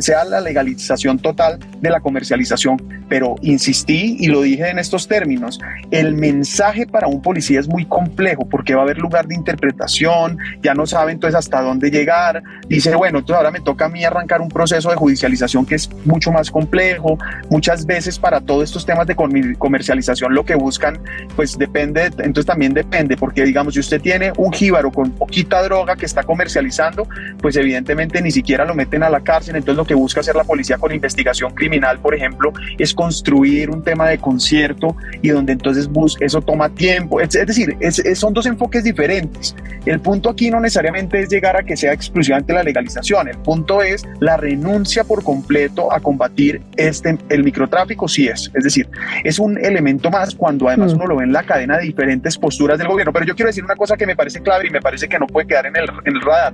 sea 0.00 0.24
la 0.24 0.40
legalización 0.40 1.18
total 1.18 1.58
de 1.80 1.90
la 1.90 2.00
comercialización, 2.00 2.78
pero 3.08 3.36
insistí 3.42 4.16
y 4.18 4.26
lo 4.26 4.42
dije 4.42 4.68
en 4.68 4.78
estos 4.78 5.08
términos. 5.08 5.58
El 5.90 6.14
mensaje 6.14 6.86
para 6.86 7.06
un 7.06 7.22
policía 7.22 7.60
es 7.60 7.68
muy 7.68 7.86
complejo 7.86 8.48
porque 8.48 8.74
va 8.74 8.80
a 8.80 8.84
haber 8.84 8.98
lugar 8.98 9.26
de 9.26 9.34
interpretación, 9.34 10.38
ya 10.62 10.74
no 10.74 10.86
sabe 10.86 11.12
entonces 11.12 11.36
hasta 11.36 11.60
dónde 11.60 11.90
llegar. 11.90 12.42
Dice, 12.68 12.94
bueno, 12.94 13.18
entonces 13.18 13.36
ahora 13.36 13.50
me 13.50 13.60
toca 13.60 13.86
a 13.86 13.88
mí 13.88 14.04
arrancar 14.04 14.40
un 14.40 14.48
proceso 14.48 14.90
de 14.90 14.96
judicialización 14.96 15.66
que 15.66 15.76
es 15.76 15.90
mucho 16.04 16.32
más 16.32 16.50
complejo. 16.50 17.18
Muchas 17.50 17.86
veces 17.86 18.18
para 18.18 18.40
todos 18.40 18.64
estos 18.64 18.84
temas 18.84 19.06
de 19.06 19.16
comercialización 19.58 20.34
lo 20.34 20.44
que 20.44 20.54
buscan, 20.54 20.98
pues 21.36 21.56
depende, 21.58 22.04
entonces 22.18 22.46
también 22.46 22.74
depende, 22.74 23.16
porque 23.16 23.44
digamos, 23.44 23.74
si 23.74 23.80
usted 23.80 24.00
tiene 24.00 24.32
un 24.36 24.52
jíbaro 24.52 24.90
con 24.90 25.10
poquita 25.12 25.62
droga 25.62 25.96
que 25.96 26.06
está 26.06 26.22
comercializando, 26.22 27.06
pues 27.40 27.56
evidentemente 27.56 28.20
ni 28.22 28.30
siquiera 28.30 28.64
lo 28.64 28.74
meten 28.74 29.02
a 29.02 29.10
la 29.10 29.20
cárcel, 29.20 29.56
entonces 29.56 29.76
lo 29.76 29.84
que 29.84 29.94
busca 29.94 30.20
hacer 30.20 30.36
la 30.36 30.44
policía 30.44 30.78
con 30.78 30.92
investigación 30.92 31.54
criminal, 31.54 31.98
por 31.98 32.14
ejemplo, 32.14 32.52
es 32.78 32.94
construir 32.98 33.70
un 33.70 33.80
tema 33.80 34.08
de 34.08 34.18
concierto 34.18 34.96
y 35.22 35.28
donde 35.28 35.52
entonces 35.52 35.88
eso 36.18 36.42
toma 36.42 36.68
tiempo, 36.68 37.20
es, 37.20 37.30
decir, 37.30 37.76
son 38.16 38.34
dos 38.34 38.44
enfoques 38.46 38.82
diferentes. 38.82 39.54
El 39.86 40.00
punto 40.00 40.28
aquí 40.28 40.50
no 40.50 40.58
necesariamente 40.58 41.20
es 41.20 41.28
llegar 41.28 41.56
a 41.56 41.62
que 41.62 41.76
sea 41.76 41.92
exclusivamente 41.92 42.52
la 42.52 42.64
legalización, 42.64 43.28
el 43.28 43.38
punto 43.38 43.82
es 43.82 44.04
la 44.18 44.36
renuncia 44.36 45.04
por 45.04 45.22
completo 45.22 45.92
a 45.92 46.00
combatir 46.00 46.60
este, 46.76 47.16
el 47.28 47.44
microtráfico, 47.44 48.08
sí 48.08 48.26
es, 48.26 48.50
es 48.52 48.64
decir, 48.64 48.88
es 49.22 49.38
un 49.38 49.64
elemento 49.64 50.10
más 50.10 50.34
cuando 50.34 50.66
además 50.66 50.92
mm. 50.92 50.96
uno 50.96 51.06
lo 51.06 51.16
ve 51.18 51.24
en 51.24 51.32
la 51.32 51.44
cadena 51.44 51.78
de 51.78 51.84
diferentes 51.84 52.36
posturas 52.36 52.78
del 52.78 52.88
gobierno, 52.88 53.12
pero 53.12 53.26
yo 53.26 53.36
quiero 53.36 53.46
decir 53.46 53.62
una 53.62 53.76
cosa 53.76 53.96
que 53.96 54.06
me 54.06 54.16
parece 54.16 54.40
clave 54.40 54.66
y 54.66 54.70
me 54.70 54.80
parece 54.80 55.08
que 55.08 55.20
no 55.20 55.28
puede 55.28 55.46
quedar 55.46 55.66
en 55.66 55.76
el, 55.76 55.84
en 56.04 56.16
el 56.16 56.20
radar. 56.20 56.52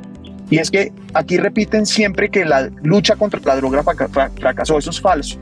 Y 0.51 0.59
es 0.59 0.71
que 0.71 0.93
aquí 1.15 1.39
repiten 1.39 1.87
siempre 1.87 2.29
que 2.29 2.45
la 2.45 2.69
lucha 2.83 3.17
contra 3.17 3.41
la 3.47 3.57
droga 3.57 3.83
fracasó, 3.83 4.77
eso 4.77 4.91
es 4.91 5.01
falso. 5.01 5.39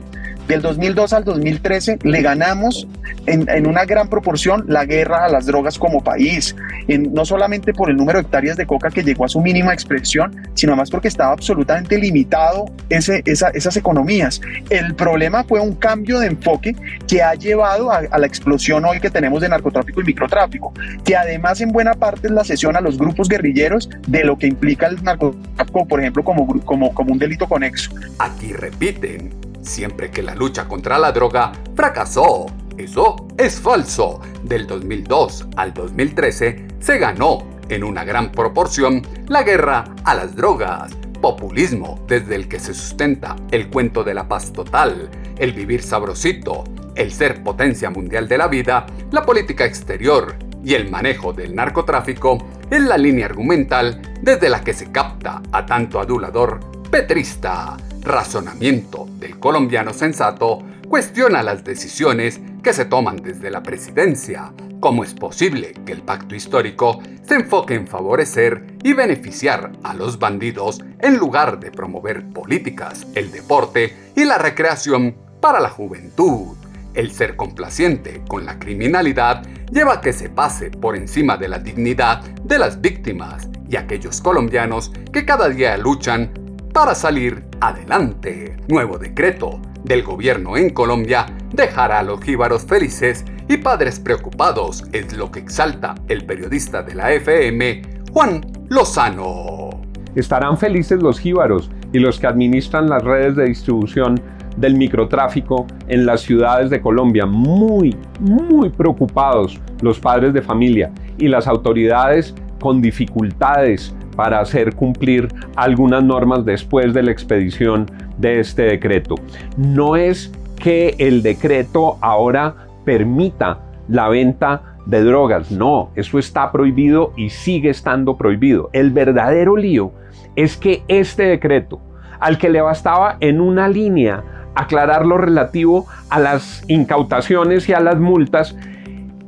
Del 0.47 0.61
2002 0.61 1.13
al 1.13 1.23
2013 1.23 1.99
le 2.03 2.21
ganamos 2.21 2.87
en, 3.25 3.67
una 3.67 3.85
gran 3.85 4.09
proporción 4.09 4.65
la 4.67 4.85
guerra 4.85 5.25
a 5.25 5.29
las 5.29 5.45
drogas 5.45 5.79
como 5.79 6.03
país, 6.03 6.55
no 6.87 7.25
solamente 7.25 7.73
por 7.73 7.89
el 7.89 7.95
número 7.95 8.19
de 8.19 8.23
hectáreas 8.23 8.57
de 8.57 8.65
coca 8.65 8.89
que 8.89 9.03
llegó 9.03 9.23
a 9.25 9.29
su 9.29 9.39
mínima 9.39 9.73
expresión, 9.73 10.35
sino 10.53 10.75
más 10.75 10.89
porque 10.89 11.07
estaba 11.07 11.31
absolutamente 11.31 11.97
limitado 11.97 12.65
ese, 12.89 13.23
esas 13.25 13.77
economías. 13.77 14.41
El 14.69 14.95
problema 14.95 15.43
fue 15.45 15.61
un 15.61 15.75
cambio 15.75 16.19
de 16.19 16.27
enfoque 16.27 16.75
que 17.07 17.21
ha 17.21 17.35
llevado 17.35 17.91
a, 17.91 18.01
la 18.01 18.27
explosión 18.27 18.83
hoy 18.85 18.99
que 18.99 19.09
tenemos 19.09 19.41
de 19.41 19.49
narcotráfico 19.49 20.01
y 20.01 20.03
microtráfico, 20.03 20.73
que 21.05 21.15
además 21.15 21.61
en 21.61 21.69
buena 21.69 21.93
parte 21.93 22.27
es 22.27 22.33
la 22.33 22.43
sesión 22.43 22.75
a 22.75 22.81
los 22.81 22.97
grupos 22.97 23.29
guerrilleros 23.29 23.89
de 24.07 24.23
lo 24.25 24.37
que 24.37 24.47
implica 24.47 24.87
el 24.87 25.01
narcotráfico, 25.01 25.87
por 25.87 26.01
ejemplo, 26.01 26.23
como, 26.23 26.61
como, 26.65 26.93
como 26.93 27.13
un 27.13 27.19
delito 27.19 27.47
conexo. 27.47 27.91
Aquí 28.19 28.51
repiten 28.51 29.52
siempre 29.63 30.11
que 30.11 30.21
la 30.23 30.35
lucha 30.35 30.67
contra 30.67 30.99
la 30.99 31.11
droga 31.11 31.51
fracasó. 31.75 32.45
Eso 32.77 33.27
es 33.37 33.59
falso. 33.59 34.21
Del 34.43 34.67
2002 34.67 35.47
al 35.55 35.73
2013 35.73 36.67
se 36.79 36.97
ganó 36.97 37.47
en 37.69 37.83
una 37.83 38.03
gran 38.03 38.31
proporción 38.31 39.01
la 39.27 39.43
guerra 39.43 39.85
a 40.03 40.15
las 40.15 40.35
drogas. 40.35 40.93
Populismo 41.21 42.03
desde 42.07 42.35
el 42.35 42.47
que 42.47 42.59
se 42.59 42.73
sustenta 42.73 43.35
el 43.51 43.69
cuento 43.69 44.03
de 44.03 44.13
la 44.13 44.27
paz 44.27 44.51
total, 44.51 45.09
el 45.37 45.53
vivir 45.53 45.81
sabrosito, 45.81 46.65
el 46.95 47.13
ser 47.13 47.43
potencia 47.43 47.89
mundial 47.89 48.27
de 48.27 48.37
la 48.37 48.47
vida, 48.47 48.85
la 49.11 49.23
política 49.23 49.65
exterior 49.65 50.35
y 50.65 50.73
el 50.73 50.89
manejo 50.89 51.31
del 51.31 51.55
narcotráfico 51.55 52.37
es 52.69 52.81
la 52.81 52.97
línea 52.97 53.25
argumental 53.25 54.01
desde 54.21 54.49
la 54.49 54.61
que 54.61 54.73
se 54.73 54.91
capta 54.91 55.41
a 55.51 55.65
tanto 55.65 55.99
adulador 55.99 56.59
petrista 56.89 57.77
razonamiento 58.03 59.07
del 59.17 59.39
colombiano 59.39 59.93
sensato 59.93 60.59
cuestiona 60.87 61.41
las 61.41 61.63
decisiones 61.63 62.39
que 62.61 62.73
se 62.73 62.85
toman 62.85 63.17
desde 63.17 63.49
la 63.49 63.63
presidencia. 63.63 64.53
¿Cómo 64.79 65.03
es 65.03 65.13
posible 65.13 65.73
que 65.85 65.93
el 65.93 66.01
pacto 66.01 66.35
histórico 66.35 67.01
se 67.25 67.35
enfoque 67.35 67.73
en 67.75 67.87
favorecer 67.87 68.77
y 68.83 68.93
beneficiar 68.93 69.71
a 69.83 69.93
los 69.93 70.19
bandidos 70.19 70.81
en 70.99 71.17
lugar 71.17 71.59
de 71.59 71.71
promover 71.71 72.27
políticas, 72.29 73.07
el 73.15 73.31
deporte 73.31 74.11
y 74.15 74.25
la 74.25 74.37
recreación 74.37 75.15
para 75.39 75.61
la 75.61 75.69
juventud? 75.69 76.57
El 76.93 77.11
ser 77.11 77.35
complaciente 77.35 78.21
con 78.27 78.45
la 78.45 78.59
criminalidad 78.59 79.43
lleva 79.71 79.93
a 79.93 80.01
que 80.01 80.13
se 80.13 80.29
pase 80.29 80.69
por 80.69 80.95
encima 80.95 81.37
de 81.37 81.47
la 81.47 81.59
dignidad 81.59 82.21
de 82.43 82.59
las 82.59 82.81
víctimas 82.81 83.47
y 83.67 83.77
aquellos 83.77 84.21
colombianos 84.21 84.91
que 85.11 85.25
cada 85.25 85.49
día 85.49 85.75
luchan 85.77 86.42
para 86.73 86.95
salir 86.95 87.45
adelante. 87.61 88.57
Nuevo 88.67 88.97
decreto 88.97 89.59
del 89.83 90.01
gobierno 90.01 90.57
en 90.57 90.71
Colombia 90.71 91.27
dejará 91.53 91.99
a 91.99 92.03
los 92.03 92.21
jíbaros 92.21 92.65
felices 92.65 93.23
y 93.47 93.57
padres 93.57 93.99
preocupados, 93.99 94.83
es 94.91 95.15
lo 95.15 95.31
que 95.31 95.39
exalta 95.39 95.93
el 96.07 96.25
periodista 96.25 96.81
de 96.81 96.95
la 96.95 97.13
FM, 97.13 97.81
Juan 98.11 98.41
Lozano. 98.69 99.69
Estarán 100.15 100.57
felices 100.57 101.01
los 101.01 101.19
jíbaros 101.19 101.69
y 101.91 101.99
los 101.99 102.19
que 102.19 102.27
administran 102.27 102.89
las 102.89 103.03
redes 103.03 103.35
de 103.35 103.45
distribución 103.45 104.19
del 104.57 104.75
microtráfico 104.75 105.67
en 105.87 106.05
las 106.05 106.21
ciudades 106.21 106.69
de 106.69 106.81
Colombia. 106.81 107.25
Muy, 107.25 107.95
muy 108.19 108.69
preocupados 108.69 109.59
los 109.81 109.99
padres 109.99 110.33
de 110.33 110.41
familia 110.41 110.91
y 111.17 111.27
las 111.27 111.47
autoridades 111.47 112.33
con 112.59 112.81
dificultades 112.81 113.95
para 114.15 114.39
hacer 114.39 114.75
cumplir 114.75 115.27
algunas 115.55 116.03
normas 116.03 116.45
después 116.45 116.93
de 116.93 117.03
la 117.03 117.11
expedición 117.11 117.89
de 118.17 118.39
este 118.39 118.63
decreto. 118.63 119.15
No 119.57 119.95
es 119.95 120.31
que 120.55 120.95
el 120.99 121.23
decreto 121.23 121.97
ahora 122.01 122.55
permita 122.85 123.59
la 123.87 124.09
venta 124.09 124.61
de 124.85 125.03
drogas, 125.03 125.51
no, 125.51 125.91
eso 125.95 126.19
está 126.19 126.51
prohibido 126.51 127.13
y 127.15 127.29
sigue 127.29 127.69
estando 127.69 128.17
prohibido. 128.17 128.69
El 128.73 128.91
verdadero 128.91 129.55
lío 129.55 129.91
es 130.35 130.57
que 130.57 130.83
este 130.87 131.23
decreto, 131.23 131.79
al 132.19 132.37
que 132.37 132.49
le 132.49 132.61
bastaba 132.61 133.17
en 133.19 133.39
una 133.39 133.67
línea 133.67 134.23
aclarar 134.55 135.05
lo 135.05 135.17
relativo 135.17 135.87
a 136.09 136.19
las 136.19 136.63
incautaciones 136.67 137.67
y 137.69 137.73
a 137.73 137.79
las 137.79 137.99
multas, 137.99 138.55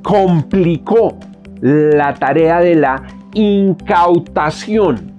complicó 0.03 1.17
la 1.61 2.13
tarea 2.13 2.59
de 2.59 2.75
la 2.75 3.01
incautación, 3.35 5.13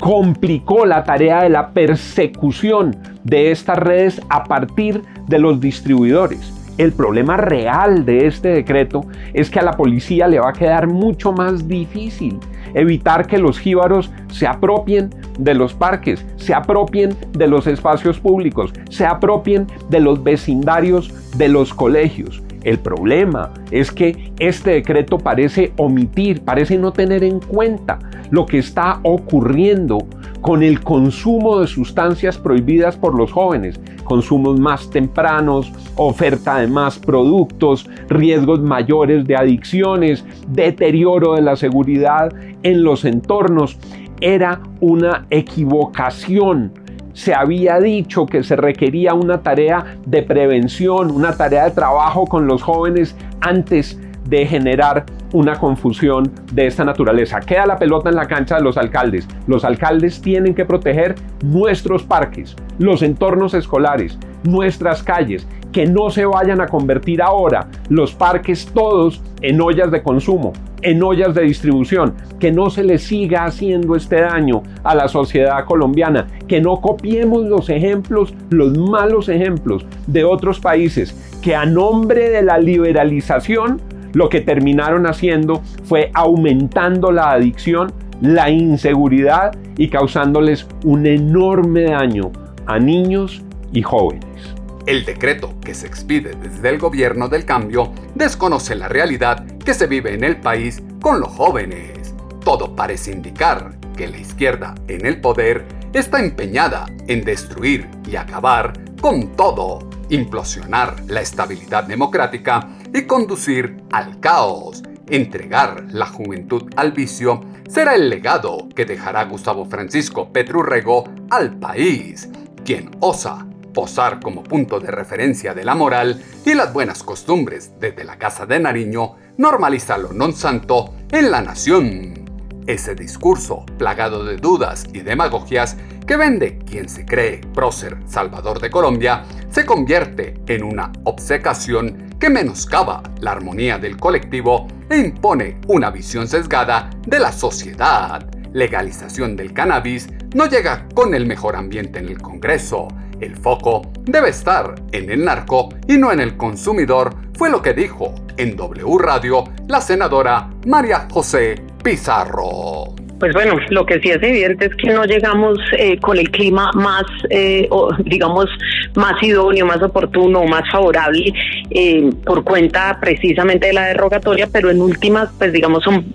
complicó 0.00 0.86
la 0.86 1.04
tarea 1.04 1.42
de 1.42 1.50
la 1.50 1.70
persecución 1.70 2.96
de 3.24 3.50
estas 3.50 3.78
redes 3.78 4.20
a 4.30 4.44
partir 4.44 5.02
de 5.28 5.38
los 5.38 5.60
distribuidores. 5.60 6.54
El 6.78 6.92
problema 6.92 7.36
real 7.36 8.04
de 8.04 8.26
este 8.26 8.48
decreto 8.48 9.04
es 9.34 9.50
que 9.50 9.58
a 9.58 9.64
la 9.64 9.72
policía 9.72 10.28
le 10.28 10.40
va 10.40 10.50
a 10.50 10.52
quedar 10.52 10.86
mucho 10.86 11.32
más 11.32 11.68
difícil 11.68 12.38
evitar 12.74 13.26
que 13.26 13.38
los 13.38 13.58
jíbaros 13.58 14.10
se 14.30 14.46
apropien 14.46 15.10
de 15.38 15.54
los 15.54 15.74
parques, 15.74 16.24
se 16.36 16.54
apropien 16.54 17.16
de 17.32 17.48
los 17.48 17.66
espacios 17.66 18.20
públicos, 18.20 18.72
se 18.90 19.06
apropien 19.06 19.66
de 19.90 20.00
los 20.00 20.22
vecindarios 20.22 21.12
de 21.36 21.48
los 21.48 21.74
colegios. 21.74 22.42
El 22.64 22.78
problema 22.78 23.52
es 23.70 23.90
que 23.92 24.32
este 24.38 24.72
decreto 24.72 25.18
parece 25.18 25.72
omitir, 25.76 26.42
parece 26.42 26.76
no 26.78 26.92
tener 26.92 27.22
en 27.22 27.40
cuenta 27.40 27.98
lo 28.30 28.46
que 28.46 28.58
está 28.58 29.00
ocurriendo 29.02 29.98
con 30.40 30.62
el 30.62 30.80
consumo 30.80 31.60
de 31.60 31.66
sustancias 31.66 32.38
prohibidas 32.38 32.96
por 32.96 33.16
los 33.16 33.32
jóvenes, 33.32 33.80
consumos 34.04 34.58
más 34.58 34.88
tempranos, 34.90 35.72
oferta 35.96 36.58
de 36.58 36.68
más 36.68 36.98
productos, 36.98 37.88
riesgos 38.08 38.60
mayores 38.60 39.26
de 39.26 39.36
adicciones, 39.36 40.24
deterioro 40.48 41.34
de 41.34 41.42
la 41.42 41.56
seguridad 41.56 42.32
en 42.62 42.82
los 42.82 43.04
entornos. 43.04 43.78
Era 44.20 44.60
una 44.80 45.26
equivocación. 45.30 46.72
Se 47.18 47.34
había 47.34 47.80
dicho 47.80 48.26
que 48.26 48.44
se 48.44 48.54
requería 48.54 49.12
una 49.12 49.42
tarea 49.42 49.96
de 50.06 50.22
prevención, 50.22 51.10
una 51.10 51.36
tarea 51.36 51.64
de 51.64 51.72
trabajo 51.72 52.26
con 52.26 52.46
los 52.46 52.62
jóvenes 52.62 53.16
antes 53.40 54.00
de 54.28 54.46
generar 54.46 55.04
una 55.32 55.56
confusión 55.56 56.30
de 56.52 56.68
esta 56.68 56.84
naturaleza. 56.84 57.40
Queda 57.40 57.66
la 57.66 57.76
pelota 57.76 58.08
en 58.08 58.14
la 58.14 58.28
cancha 58.28 58.54
de 58.54 58.62
los 58.62 58.76
alcaldes. 58.76 59.26
Los 59.48 59.64
alcaldes 59.64 60.22
tienen 60.22 60.54
que 60.54 60.64
proteger 60.64 61.16
nuestros 61.42 62.04
parques, 62.04 62.54
los 62.78 63.02
entornos 63.02 63.52
escolares, 63.52 64.16
nuestras 64.44 65.02
calles, 65.02 65.44
que 65.72 65.86
no 65.86 66.10
se 66.10 66.24
vayan 66.24 66.60
a 66.60 66.68
convertir 66.68 67.20
ahora 67.20 67.66
los 67.88 68.14
parques 68.14 68.70
todos 68.72 69.20
en 69.42 69.60
ollas 69.60 69.90
de 69.90 70.04
consumo, 70.04 70.52
en 70.82 71.02
ollas 71.02 71.34
de 71.34 71.42
distribución, 71.42 72.14
que 72.38 72.52
no 72.52 72.70
se 72.70 72.84
le 72.84 72.98
siga 72.98 73.44
haciendo 73.44 73.96
este 73.96 74.20
daño 74.20 74.62
a 74.84 74.94
la 74.94 75.08
sociedad 75.08 75.64
colombiana, 75.64 76.26
que 76.46 76.60
no 76.60 76.80
copiemos 76.80 77.44
los 77.46 77.68
ejemplos, 77.68 78.34
los 78.50 78.76
malos 78.76 79.28
ejemplos 79.28 79.86
de 80.06 80.24
otros 80.24 80.60
países 80.60 81.14
que 81.42 81.54
a 81.54 81.64
nombre 81.64 82.30
de 82.30 82.42
la 82.42 82.58
liberalización 82.58 83.80
lo 84.12 84.28
que 84.28 84.40
terminaron 84.40 85.06
haciendo 85.06 85.62
fue 85.84 86.10
aumentando 86.14 87.12
la 87.12 87.30
adicción, 87.30 87.92
la 88.20 88.50
inseguridad 88.50 89.52
y 89.76 89.88
causándoles 89.88 90.66
un 90.84 91.06
enorme 91.06 91.84
daño 91.84 92.32
a 92.66 92.78
niños 92.78 93.42
y 93.72 93.82
jóvenes. 93.82 94.57
El 94.88 95.04
decreto 95.04 95.54
que 95.60 95.74
se 95.74 95.86
expide 95.86 96.30
desde 96.30 96.70
el 96.70 96.78
gobierno 96.78 97.28
del 97.28 97.44
cambio 97.44 97.92
desconoce 98.14 98.74
la 98.74 98.88
realidad 98.88 99.44
que 99.58 99.74
se 99.74 99.86
vive 99.86 100.14
en 100.14 100.24
el 100.24 100.38
país 100.38 100.82
con 101.02 101.20
los 101.20 101.28
jóvenes. 101.28 102.14
Todo 102.42 102.74
parece 102.74 103.12
indicar 103.12 103.76
que 103.94 104.08
la 104.08 104.16
izquierda 104.16 104.74
en 104.88 105.04
el 105.04 105.20
poder 105.20 105.66
está 105.92 106.20
empeñada 106.20 106.86
en 107.06 107.22
destruir 107.22 107.86
y 108.10 108.16
acabar 108.16 108.72
con 108.98 109.36
todo, 109.36 109.86
implosionar 110.08 110.96
la 111.06 111.20
estabilidad 111.20 111.84
democrática 111.84 112.66
y 112.94 113.02
conducir 113.02 113.82
al 113.92 114.18
caos. 114.20 114.82
Entregar 115.06 115.84
la 115.90 116.06
juventud 116.06 116.62
al 116.76 116.92
vicio 116.92 117.42
será 117.68 117.94
el 117.94 118.08
legado 118.08 118.70
que 118.74 118.86
dejará 118.86 119.26
Gustavo 119.26 119.66
Francisco 119.66 120.32
Petrurrego 120.32 121.04
al 121.28 121.58
país, 121.58 122.30
quien 122.64 122.90
osa 123.00 123.47
posar 123.78 124.18
como 124.18 124.42
punto 124.42 124.80
de 124.80 124.90
referencia 124.90 125.54
de 125.54 125.64
la 125.64 125.76
moral 125.76 126.20
y 126.44 126.54
las 126.54 126.72
buenas 126.72 127.04
costumbres 127.04 127.74
desde 127.78 128.02
la 128.02 128.18
Casa 128.18 128.44
de 128.44 128.58
Nariño, 128.58 129.14
normaliza 129.36 129.96
lo 129.96 130.10
non 130.10 130.34
santo 130.34 131.06
en 131.14 131.30
la 131.30 131.38
nación. 131.38 132.26
Ese 132.66 132.96
discurso, 132.96 133.62
plagado 133.78 134.24
de 134.24 134.36
dudas 134.36 134.82
y 134.92 135.06
demagogias, 135.06 135.76
que 136.08 136.16
vende 136.16 136.58
quien 136.58 136.88
se 136.88 137.06
cree 137.06 137.40
prócer 137.54 138.02
Salvador 138.08 138.58
de 138.58 138.68
Colombia, 138.68 139.22
se 139.48 139.64
convierte 139.64 140.34
en 140.48 140.64
una 140.64 140.90
obcecación 141.04 142.10
que 142.18 142.30
menoscaba 142.30 143.04
la 143.20 143.30
armonía 143.30 143.78
del 143.78 143.96
colectivo 143.96 144.66
e 144.90 144.98
impone 144.98 145.60
una 145.68 145.92
visión 145.92 146.26
sesgada 146.26 146.90
de 147.06 147.20
la 147.20 147.30
sociedad. 147.30 148.26
Legalización 148.52 149.36
del 149.36 149.52
cannabis 149.52 150.08
no 150.34 150.46
llega 150.46 150.88
con 150.96 151.14
el 151.14 151.26
mejor 151.26 151.54
ambiente 151.54 152.00
en 152.00 152.08
el 152.08 152.20
Congreso. 152.20 152.88
El 153.20 153.36
foco 153.36 153.82
debe 154.04 154.30
estar 154.30 154.74
en 154.92 155.10
el 155.10 155.24
narco 155.24 155.70
y 155.86 155.96
no 155.96 156.12
en 156.12 156.20
el 156.20 156.36
consumidor, 156.36 157.14
fue 157.36 157.50
lo 157.50 157.60
que 157.62 157.74
dijo 157.74 158.14
en 158.36 158.56
W 158.56 158.98
Radio 158.98 159.44
la 159.66 159.80
senadora 159.80 160.50
María 160.66 161.08
José 161.10 161.62
Pizarro. 161.82 162.94
Pues 163.18 163.32
bueno, 163.32 163.56
lo 163.70 163.84
que 163.84 164.00
sí 164.00 164.10
es 164.10 164.22
evidente 164.22 164.66
es 164.66 164.74
que 164.76 164.90
no 164.90 165.04
llegamos 165.04 165.58
eh, 165.76 165.98
con 165.98 166.16
el 166.18 166.30
clima 166.30 166.70
más, 166.74 167.02
eh, 167.30 167.68
digamos, 168.04 168.46
más 168.94 169.20
idóneo, 169.20 169.66
más 169.66 169.82
oportuno, 169.82 170.44
más 170.44 170.62
favorable 170.70 171.32
eh, 171.70 172.10
por 172.24 172.44
cuenta 172.44 172.98
precisamente 173.00 173.68
de 173.68 173.72
la 173.72 173.86
derogatoria, 173.86 174.48
pero 174.52 174.70
en 174.70 174.80
últimas, 174.80 175.30
pues 175.36 175.52
digamos, 175.52 175.82
son, 175.82 176.14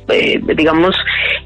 digamos, 0.56 0.96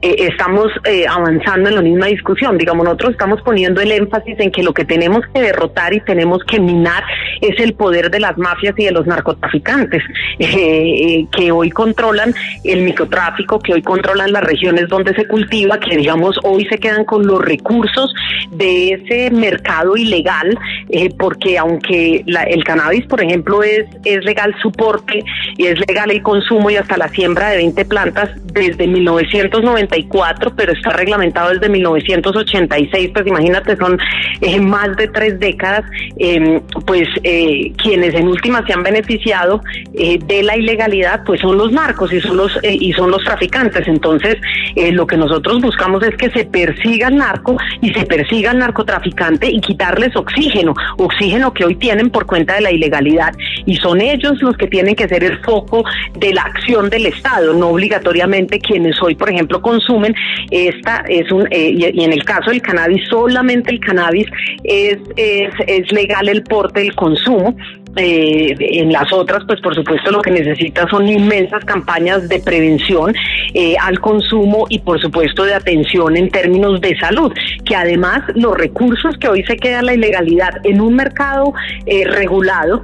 estamos 0.02 0.68
avanzando 1.10 1.70
en 1.70 1.76
la 1.76 1.82
misma 1.82 2.06
discusión. 2.06 2.58
Digamos, 2.58 2.86
nosotros 2.86 3.12
estamos 3.12 3.42
poniendo 3.42 3.82
el 3.82 3.92
énfasis 3.92 4.40
en 4.40 4.52
que 4.52 4.62
lo 4.62 4.74
que 4.74 4.86
tenemos 4.86 5.22
que 5.34 5.42
derrotar 5.42 5.94
y 5.94 6.02
tenemos 6.02 6.44
que 6.44 6.60
minar 6.60 7.04
es 7.42 7.60
el 7.60 7.74
poder 7.74 8.12
de 8.12 8.20
las 8.20 8.38
mafias 8.38 8.76
y 8.78 8.86
de 8.86 8.92
los 8.92 9.08
narcotraficantes 9.08 10.04
que 10.38 11.52
hoy 11.52 11.72
controlan 11.72 12.34
el 12.64 12.84
microtráfico, 12.84 13.60
que 13.60 13.74
hoy 13.74 13.82
controlan 13.82 14.32
las 14.32 14.44
regiones 14.44 14.88
donde 14.88 15.16
se 15.16 15.28
cultiva 15.28 15.47
que 15.50 15.98
digamos 15.98 16.38
hoy 16.44 16.66
se 16.66 16.78
quedan 16.78 17.06
con 17.06 17.26
los 17.26 17.44
recursos 17.44 18.14
de 18.52 18.94
ese 18.94 19.32
mercado 19.32 19.96
ilegal, 19.96 20.58
eh, 20.90 21.10
porque 21.18 21.58
aunque 21.58 22.24
el 22.26 22.64
cannabis, 22.64 23.06
por 23.06 23.22
ejemplo, 23.22 23.64
es, 23.64 23.86
es 24.06 24.24
legal 24.24 24.56
su 24.62 24.72
porte 24.72 25.24
y 25.58 25.66
es 25.66 25.80
legal 25.88 26.12
el 26.12 26.22
consumo 26.22 26.70
y 26.70 26.76
hasta 26.76 26.98
la 26.98 27.10
siembra 27.10 27.50
de 27.50 27.58
20 27.58 27.86
plantas 27.86 28.30
desde 28.54 28.88
1994, 28.88 30.54
pero 30.56 30.74
está 30.74 30.92
reglamentado 30.92 31.52
desde 31.52 31.70
1986, 31.70 33.12
pues 33.14 33.28
imagínate, 33.28 33.76
son 33.78 33.98
eh, 34.42 34.60
más 34.60 34.96
de 34.96 35.08
tres 35.08 35.40
décadas, 35.40 35.84
em, 36.18 36.62
pues 36.86 37.08
eh, 37.24 37.72
quienes 37.78 38.14
en 38.16 38.28
última 38.28 38.66
se 38.66 38.74
han 38.74 38.84
beneficiado 38.84 39.62
de 39.94 40.44
la 40.44 40.56
ilegalidad, 40.56 41.24
pues 41.26 41.42
son 41.42 41.58
los 41.58 41.72
narcos 41.72 42.14
y 42.14 42.22
son 42.22 42.38
los, 42.38 42.58
y 42.64 42.94
son 42.94 43.12
los 43.12 43.24
traficantes. 43.24 43.88
Entonces, 43.88 44.38
lo 44.76 45.08
que 45.08 45.18
nosotros 45.18 45.37
nosotros 45.38 45.62
buscamos 45.62 46.02
es 46.02 46.16
que 46.16 46.32
se 46.32 46.46
persiga 46.46 47.10
al 47.10 47.18
narco 47.18 47.58
y 47.80 47.94
se 47.94 48.08
persiga 48.08 48.50
al 48.50 48.58
narcotraficante 48.58 49.48
y 49.48 49.62
quitarles 49.62 50.16
oxígeno, 50.16 50.74
oxígeno 50.98 51.54
que 51.54 51.64
hoy 51.64 51.76
tienen 51.76 52.10
por 52.10 52.26
cuenta 52.26 52.56
de 52.56 52.62
la 52.62 52.72
ilegalidad. 52.72 53.36
Y 53.68 53.76
son 53.76 54.02
ellos 54.02 54.42
los 54.42 54.58
que 54.58 54.66
tienen 54.66 54.96
que 54.96 55.08
ser 55.08 55.24
el 55.24 55.38
foco 55.44 55.84
de 56.18 56.34
la 56.34 56.42
acción 56.42 56.90
del 56.90 57.06
Estado, 57.06 57.54
no 57.54 57.68
obligatoriamente 57.68 58.60
quienes 58.60 59.00
hoy, 59.00 59.14
por 59.14 59.30
ejemplo, 59.30 59.62
consumen. 59.62 60.16
Esta 60.50 61.04
es 61.08 61.32
un, 61.32 61.48
eh, 61.52 61.70
y, 61.70 62.04
en 62.04 62.14
el 62.14 62.24
caso 62.24 62.50
del 62.50 62.64
cannabis, 62.64 63.08
solamente 63.08 63.70
el 63.70 63.80
cannabis 63.80 64.26
es, 64.64 64.98
es, 65.18 65.52
es 65.68 65.92
legal 65.92 66.30
el 66.30 66.42
porte, 66.42 66.82
el 66.82 66.96
consumo, 66.96 67.56
eh, 67.98 68.56
en 68.60 68.92
las 68.92 69.12
otras, 69.12 69.44
pues 69.46 69.60
por 69.62 69.76
supuesto 69.76 70.12
lo 70.12 70.22
que 70.22 70.32
necesita 70.32 70.88
son 70.90 71.08
inmensas 71.08 71.64
campañas 71.66 72.30
de 72.30 72.40
prevención 72.40 73.14
eh, 73.54 73.76
al 73.82 74.00
consumo 74.00 74.66
y 74.70 74.80
por 74.80 75.02
supuesto 75.02 75.44
de 75.44 75.54
atención 75.54 76.16
en 76.16 76.30
términos 76.30 76.80
de 76.82 76.98
salud, 76.98 77.34
que 77.66 77.76
además 77.76 78.22
los 78.36 78.56
recursos 78.58 79.18
que 79.20 79.28
hoy 79.28 79.44
se 79.44 79.58
queda 79.58 79.82
la 79.82 79.94
ilegalidad 79.94 80.52
en 80.64 80.82
un 80.82 80.96
mercado 80.96 81.54
eh, 81.86 82.06
regulado 82.06 82.84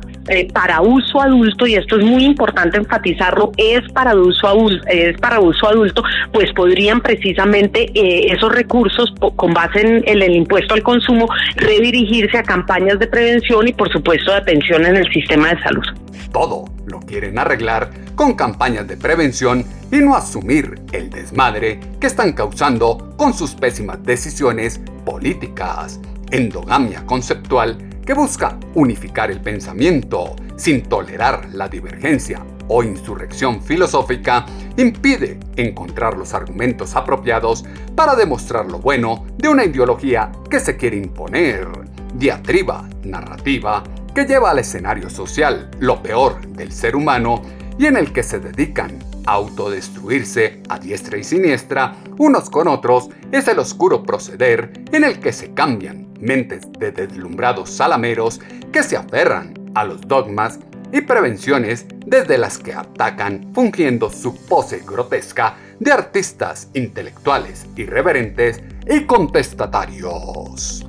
para 0.53 0.81
uso 0.81 1.21
adulto, 1.21 1.67
y 1.67 1.75
esto 1.75 1.97
es 1.97 2.05
muy 2.05 2.23
importante 2.23 2.77
enfatizarlo, 2.77 3.51
es 3.57 3.81
para 3.93 4.15
uso 4.15 4.47
adulto, 4.47 4.87
es 4.87 5.19
para 5.19 5.39
uso 5.39 5.67
adulto, 5.67 6.03
pues 6.31 6.51
podrían 6.53 7.01
precisamente 7.01 7.91
esos 8.31 8.53
recursos 8.53 9.13
con 9.35 9.53
base 9.53 9.81
en 9.81 10.03
el, 10.07 10.21
el 10.21 10.35
impuesto 10.35 10.73
al 10.73 10.83
consumo 10.83 11.27
redirigirse 11.55 12.37
a 12.37 12.43
campañas 12.43 12.99
de 12.99 13.07
prevención 13.07 13.67
y 13.67 13.73
por 13.73 13.91
supuesto 13.91 14.31
de 14.31 14.37
atención 14.37 14.85
en 14.85 14.95
el 14.95 15.11
sistema 15.11 15.53
de 15.53 15.61
salud. 15.61 15.83
Todo 16.31 16.65
lo 16.87 16.99
quieren 16.99 17.37
arreglar 17.37 17.89
con 18.15 18.33
campañas 18.33 18.87
de 18.87 18.97
prevención 18.97 19.65
y 19.91 19.97
no 19.97 20.15
asumir 20.15 20.81
el 20.91 21.09
desmadre 21.09 21.79
que 21.99 22.07
están 22.07 22.33
causando 22.33 23.13
con 23.17 23.33
sus 23.33 23.53
pésimas 23.53 24.03
decisiones 24.03 24.79
políticas. 25.05 25.99
Endogamia 26.31 27.05
conceptual 27.05 27.77
que 28.05 28.13
busca 28.13 28.57
unificar 28.75 29.31
el 29.31 29.41
pensamiento 29.41 30.35
sin 30.55 30.83
tolerar 30.83 31.49
la 31.53 31.67
divergencia 31.67 32.45
o 32.67 32.83
insurrección 32.83 33.61
filosófica, 33.61 34.45
impide 34.77 35.39
encontrar 35.55 36.17
los 36.17 36.33
argumentos 36.33 36.95
apropiados 36.95 37.65
para 37.95 38.15
demostrar 38.15 38.69
lo 38.69 38.79
bueno 38.79 39.25
de 39.37 39.49
una 39.49 39.65
ideología 39.65 40.31
que 40.49 40.59
se 40.59 40.77
quiere 40.77 40.97
imponer, 40.97 41.67
diatriba 42.13 42.87
narrativa 43.03 43.83
que 44.13 44.25
lleva 44.25 44.51
al 44.51 44.59
escenario 44.59 45.09
social 45.09 45.71
lo 45.79 46.01
peor 46.01 46.45
del 46.47 46.71
ser 46.71 46.95
humano 46.95 47.41
y 47.77 47.87
en 47.87 47.97
el 47.97 48.13
que 48.13 48.23
se 48.23 48.39
dedican 48.39 48.99
a 49.25 49.33
autodestruirse 49.33 50.61
a 50.69 50.77
diestra 50.77 51.17
y 51.17 51.23
siniestra 51.23 51.95
unos 52.17 52.49
con 52.49 52.67
otros 52.67 53.09
es 53.31 53.47
el 53.47 53.59
oscuro 53.59 54.03
proceder 54.03 54.83
en 54.91 55.03
el 55.03 55.19
que 55.19 55.33
se 55.33 55.53
cambian 55.53 56.12
mentes 56.23 56.63
de 56.79 56.91
deslumbrados 56.91 57.69
salameros 57.69 58.39
que 58.71 58.81
se 58.81 58.97
aferran 58.97 59.53
a 59.75 59.83
los 59.83 60.01
dogmas 60.01 60.59
y 60.91 61.01
prevenciones 61.01 61.85
desde 62.05 62.37
las 62.37 62.57
que 62.57 62.73
atacan 62.73 63.51
fungiendo 63.53 64.09
su 64.09 64.35
pose 64.45 64.83
grotesca 64.85 65.57
de 65.79 65.91
artistas 65.91 66.69
intelectuales 66.73 67.65
irreverentes 67.75 68.61
y 68.89 69.05
contestatarios. 69.05 70.85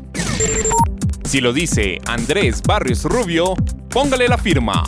Si 1.24 1.40
lo 1.40 1.52
dice 1.52 1.98
Andrés 2.06 2.62
Barrios 2.62 3.04
Rubio, 3.04 3.54
póngale 3.88 4.28
la 4.28 4.38
firma. 4.38 4.84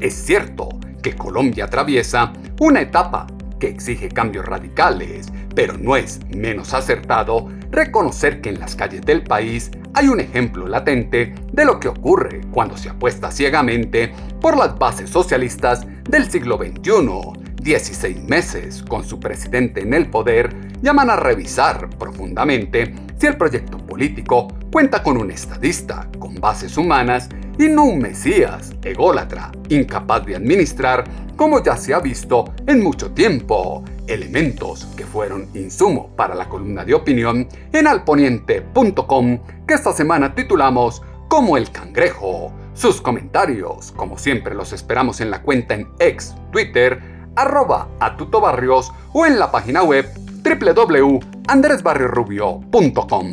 Es 0.00 0.14
cierto 0.14 0.68
que 1.02 1.14
Colombia 1.14 1.66
atraviesa 1.66 2.32
una 2.60 2.80
etapa 2.80 3.26
que 3.60 3.68
exige 3.68 4.08
cambios 4.08 4.46
radicales, 4.46 5.28
pero 5.54 5.76
no 5.76 5.96
es 5.96 6.20
menos 6.34 6.74
acertado 6.74 7.48
reconocer 7.70 8.40
que 8.40 8.50
en 8.50 8.60
las 8.60 8.74
calles 8.74 9.02
del 9.02 9.22
país 9.22 9.70
hay 9.94 10.08
un 10.08 10.20
ejemplo 10.20 10.66
latente 10.66 11.34
de 11.52 11.64
lo 11.64 11.78
que 11.80 11.88
ocurre 11.88 12.40
cuando 12.50 12.76
se 12.76 12.90
apuesta 12.90 13.30
ciegamente 13.30 14.12
por 14.40 14.56
las 14.56 14.78
bases 14.78 15.10
socialistas 15.10 15.86
del 16.04 16.30
siglo 16.30 16.58
XXI. 16.58 17.43
16 17.64 18.22
meses 18.24 18.82
con 18.82 19.04
su 19.04 19.18
presidente 19.18 19.80
en 19.80 19.94
el 19.94 20.10
poder 20.10 20.54
llaman 20.82 21.08
a 21.08 21.16
revisar 21.16 21.88
profundamente 21.98 22.94
si 23.18 23.26
el 23.26 23.38
proyecto 23.38 23.78
político 23.78 24.48
cuenta 24.70 25.02
con 25.02 25.16
un 25.16 25.30
estadista 25.30 26.10
con 26.18 26.34
bases 26.34 26.76
humanas 26.76 27.30
y 27.58 27.68
no 27.68 27.84
un 27.84 28.00
mesías 28.00 28.72
ególatra, 28.82 29.50
incapaz 29.70 30.26
de 30.26 30.36
administrar, 30.36 31.04
como 31.36 31.62
ya 31.62 31.76
se 31.78 31.94
ha 31.94 32.00
visto 32.00 32.52
en 32.66 32.82
mucho 32.82 33.12
tiempo, 33.12 33.82
elementos 34.08 34.84
que 34.94 35.06
fueron 35.06 35.48
insumo 35.54 36.14
para 36.16 36.34
la 36.34 36.50
columna 36.50 36.84
de 36.84 36.92
opinión 36.92 37.48
en 37.72 37.86
alponiente.com 37.86 39.38
que 39.66 39.74
esta 39.74 39.94
semana 39.94 40.34
titulamos 40.34 41.00
Como 41.28 41.56
el 41.56 41.70
cangrejo. 41.70 42.52
Sus 42.74 43.00
comentarios, 43.00 43.92
como 43.92 44.18
siempre 44.18 44.54
los 44.54 44.72
esperamos 44.72 45.20
en 45.20 45.30
la 45.30 45.42
cuenta 45.42 45.74
en 45.74 45.88
ex 46.00 46.34
Twitter, 46.50 47.13
arroba 47.36 47.88
atutobarrios 48.00 48.92
o 49.12 49.26
en 49.26 49.38
la 49.38 49.50
página 49.50 49.82
web 49.82 50.10
www.andresbarriorubio.com. 50.42 53.30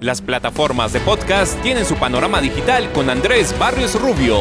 Las 0.00 0.22
plataformas 0.22 0.92
de 0.92 1.00
podcast 1.00 1.60
tienen 1.60 1.84
su 1.84 1.96
panorama 1.96 2.40
digital 2.40 2.90
con 2.92 3.10
Andrés 3.10 3.58
Barrios 3.58 4.00
Rubio. 4.00 4.38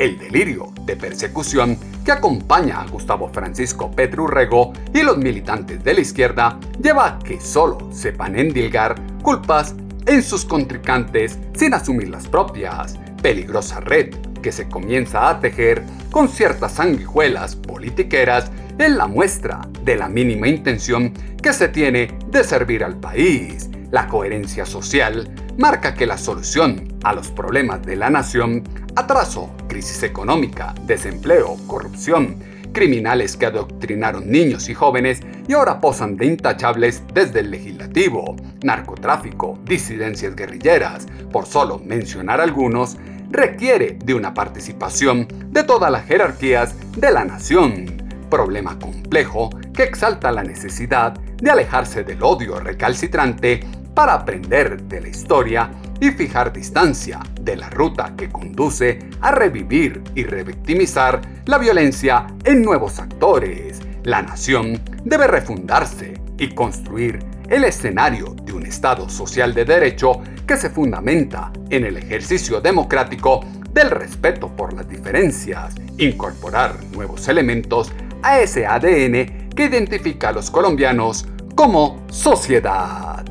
El 0.00 0.18
delirio 0.18 0.72
de 0.86 0.96
persecución 0.96 1.78
que 2.04 2.12
acompaña 2.12 2.80
a 2.80 2.86
Gustavo 2.86 3.28
Francisco 3.28 3.90
Rego 3.96 4.72
y 4.94 5.02
los 5.02 5.18
militantes 5.18 5.82
de 5.84 5.94
la 5.94 6.00
izquierda 6.00 6.58
lleva 6.82 7.06
a 7.06 7.18
que 7.18 7.40
solo 7.40 7.90
sepan 7.92 8.38
endilgar 8.38 8.94
culpas 9.22 9.74
en 10.06 10.22
sus 10.22 10.44
contrincantes 10.44 11.38
sin 11.54 11.74
asumir 11.74 12.08
las 12.08 12.26
propias. 12.26 12.99
Peligrosa 13.22 13.80
red 13.80 14.14
que 14.42 14.52
se 14.52 14.68
comienza 14.68 15.28
a 15.28 15.40
tejer 15.40 15.82
con 16.10 16.28
ciertas 16.28 16.72
sanguijuelas 16.72 17.56
politiqueras 17.56 18.50
es 18.78 18.90
la 18.90 19.06
muestra 19.06 19.60
de 19.84 19.96
la 19.96 20.08
mínima 20.08 20.48
intención 20.48 21.12
que 21.42 21.52
se 21.52 21.68
tiene 21.68 22.16
de 22.30 22.44
servir 22.44 22.82
al 22.82 22.96
país. 22.96 23.68
La 23.90 24.06
coherencia 24.06 24.64
social 24.64 25.28
marca 25.58 25.94
que 25.94 26.06
la 26.06 26.16
solución 26.16 26.88
a 27.04 27.12
los 27.12 27.28
problemas 27.30 27.82
de 27.82 27.96
la 27.96 28.08
nación, 28.08 28.62
atraso, 28.96 29.50
crisis 29.68 30.02
económica, 30.02 30.74
desempleo, 30.86 31.56
corrupción, 31.66 32.36
criminales 32.72 33.36
que 33.36 33.46
adoctrinaron 33.46 34.30
niños 34.30 34.68
y 34.68 34.74
jóvenes 34.74 35.20
y 35.48 35.52
ahora 35.52 35.80
posan 35.80 36.16
de 36.16 36.26
intachables 36.26 37.02
desde 37.12 37.40
el 37.40 37.50
legislativo, 37.50 38.36
narcotráfico, 38.62 39.58
disidencias 39.64 40.36
guerrilleras, 40.36 41.06
por 41.32 41.46
solo 41.46 41.80
mencionar 41.84 42.40
algunos, 42.40 42.96
requiere 43.30 43.98
de 44.04 44.14
una 44.14 44.34
participación 44.34 45.26
de 45.50 45.62
todas 45.62 45.90
las 45.90 46.04
jerarquías 46.06 46.74
de 46.96 47.10
la 47.10 47.24
nación 47.24 48.00
problema 48.30 48.78
complejo 48.78 49.50
que 49.74 49.82
exalta 49.82 50.32
la 50.32 50.42
necesidad 50.42 51.12
de 51.12 51.50
alejarse 51.50 52.04
del 52.04 52.22
odio 52.22 52.58
recalcitrante 52.60 53.60
para 53.94 54.14
aprender 54.14 54.82
de 54.84 55.00
la 55.02 55.08
historia 55.08 55.70
y 56.00 56.12
fijar 56.12 56.52
distancia 56.52 57.20
de 57.40 57.56
la 57.56 57.68
ruta 57.68 58.14
que 58.16 58.30
conduce 58.30 59.00
a 59.20 59.32
revivir 59.32 60.02
y 60.14 60.22
revictimizar 60.22 61.20
la 61.44 61.58
violencia 61.58 62.26
en 62.44 62.62
nuevos 62.62 62.98
actores. 62.98 63.80
La 64.04 64.22
nación 64.22 64.80
debe 65.04 65.26
refundarse 65.26 66.14
y 66.38 66.54
construir 66.54 67.18
el 67.50 67.64
escenario 67.64 68.34
de 68.44 68.52
un 68.52 68.64
Estado 68.64 69.08
social 69.08 69.52
de 69.52 69.64
derecho 69.64 70.20
que 70.46 70.56
se 70.56 70.70
fundamenta 70.70 71.50
en 71.68 71.84
el 71.84 71.96
ejercicio 71.96 72.60
democrático 72.60 73.44
del 73.72 73.90
respeto 73.90 74.54
por 74.54 74.72
las 74.72 74.88
diferencias, 74.88 75.74
incorporar 75.98 76.76
nuevos 76.92 77.26
elementos 77.28 77.90
a 78.22 78.38
ese 78.38 78.66
ADN 78.66 79.48
que 79.54 79.64
identifica 79.64 80.28
a 80.28 80.32
los 80.32 80.48
colombianos 80.50 81.26
como 81.56 82.06
sociedad. 82.10 83.24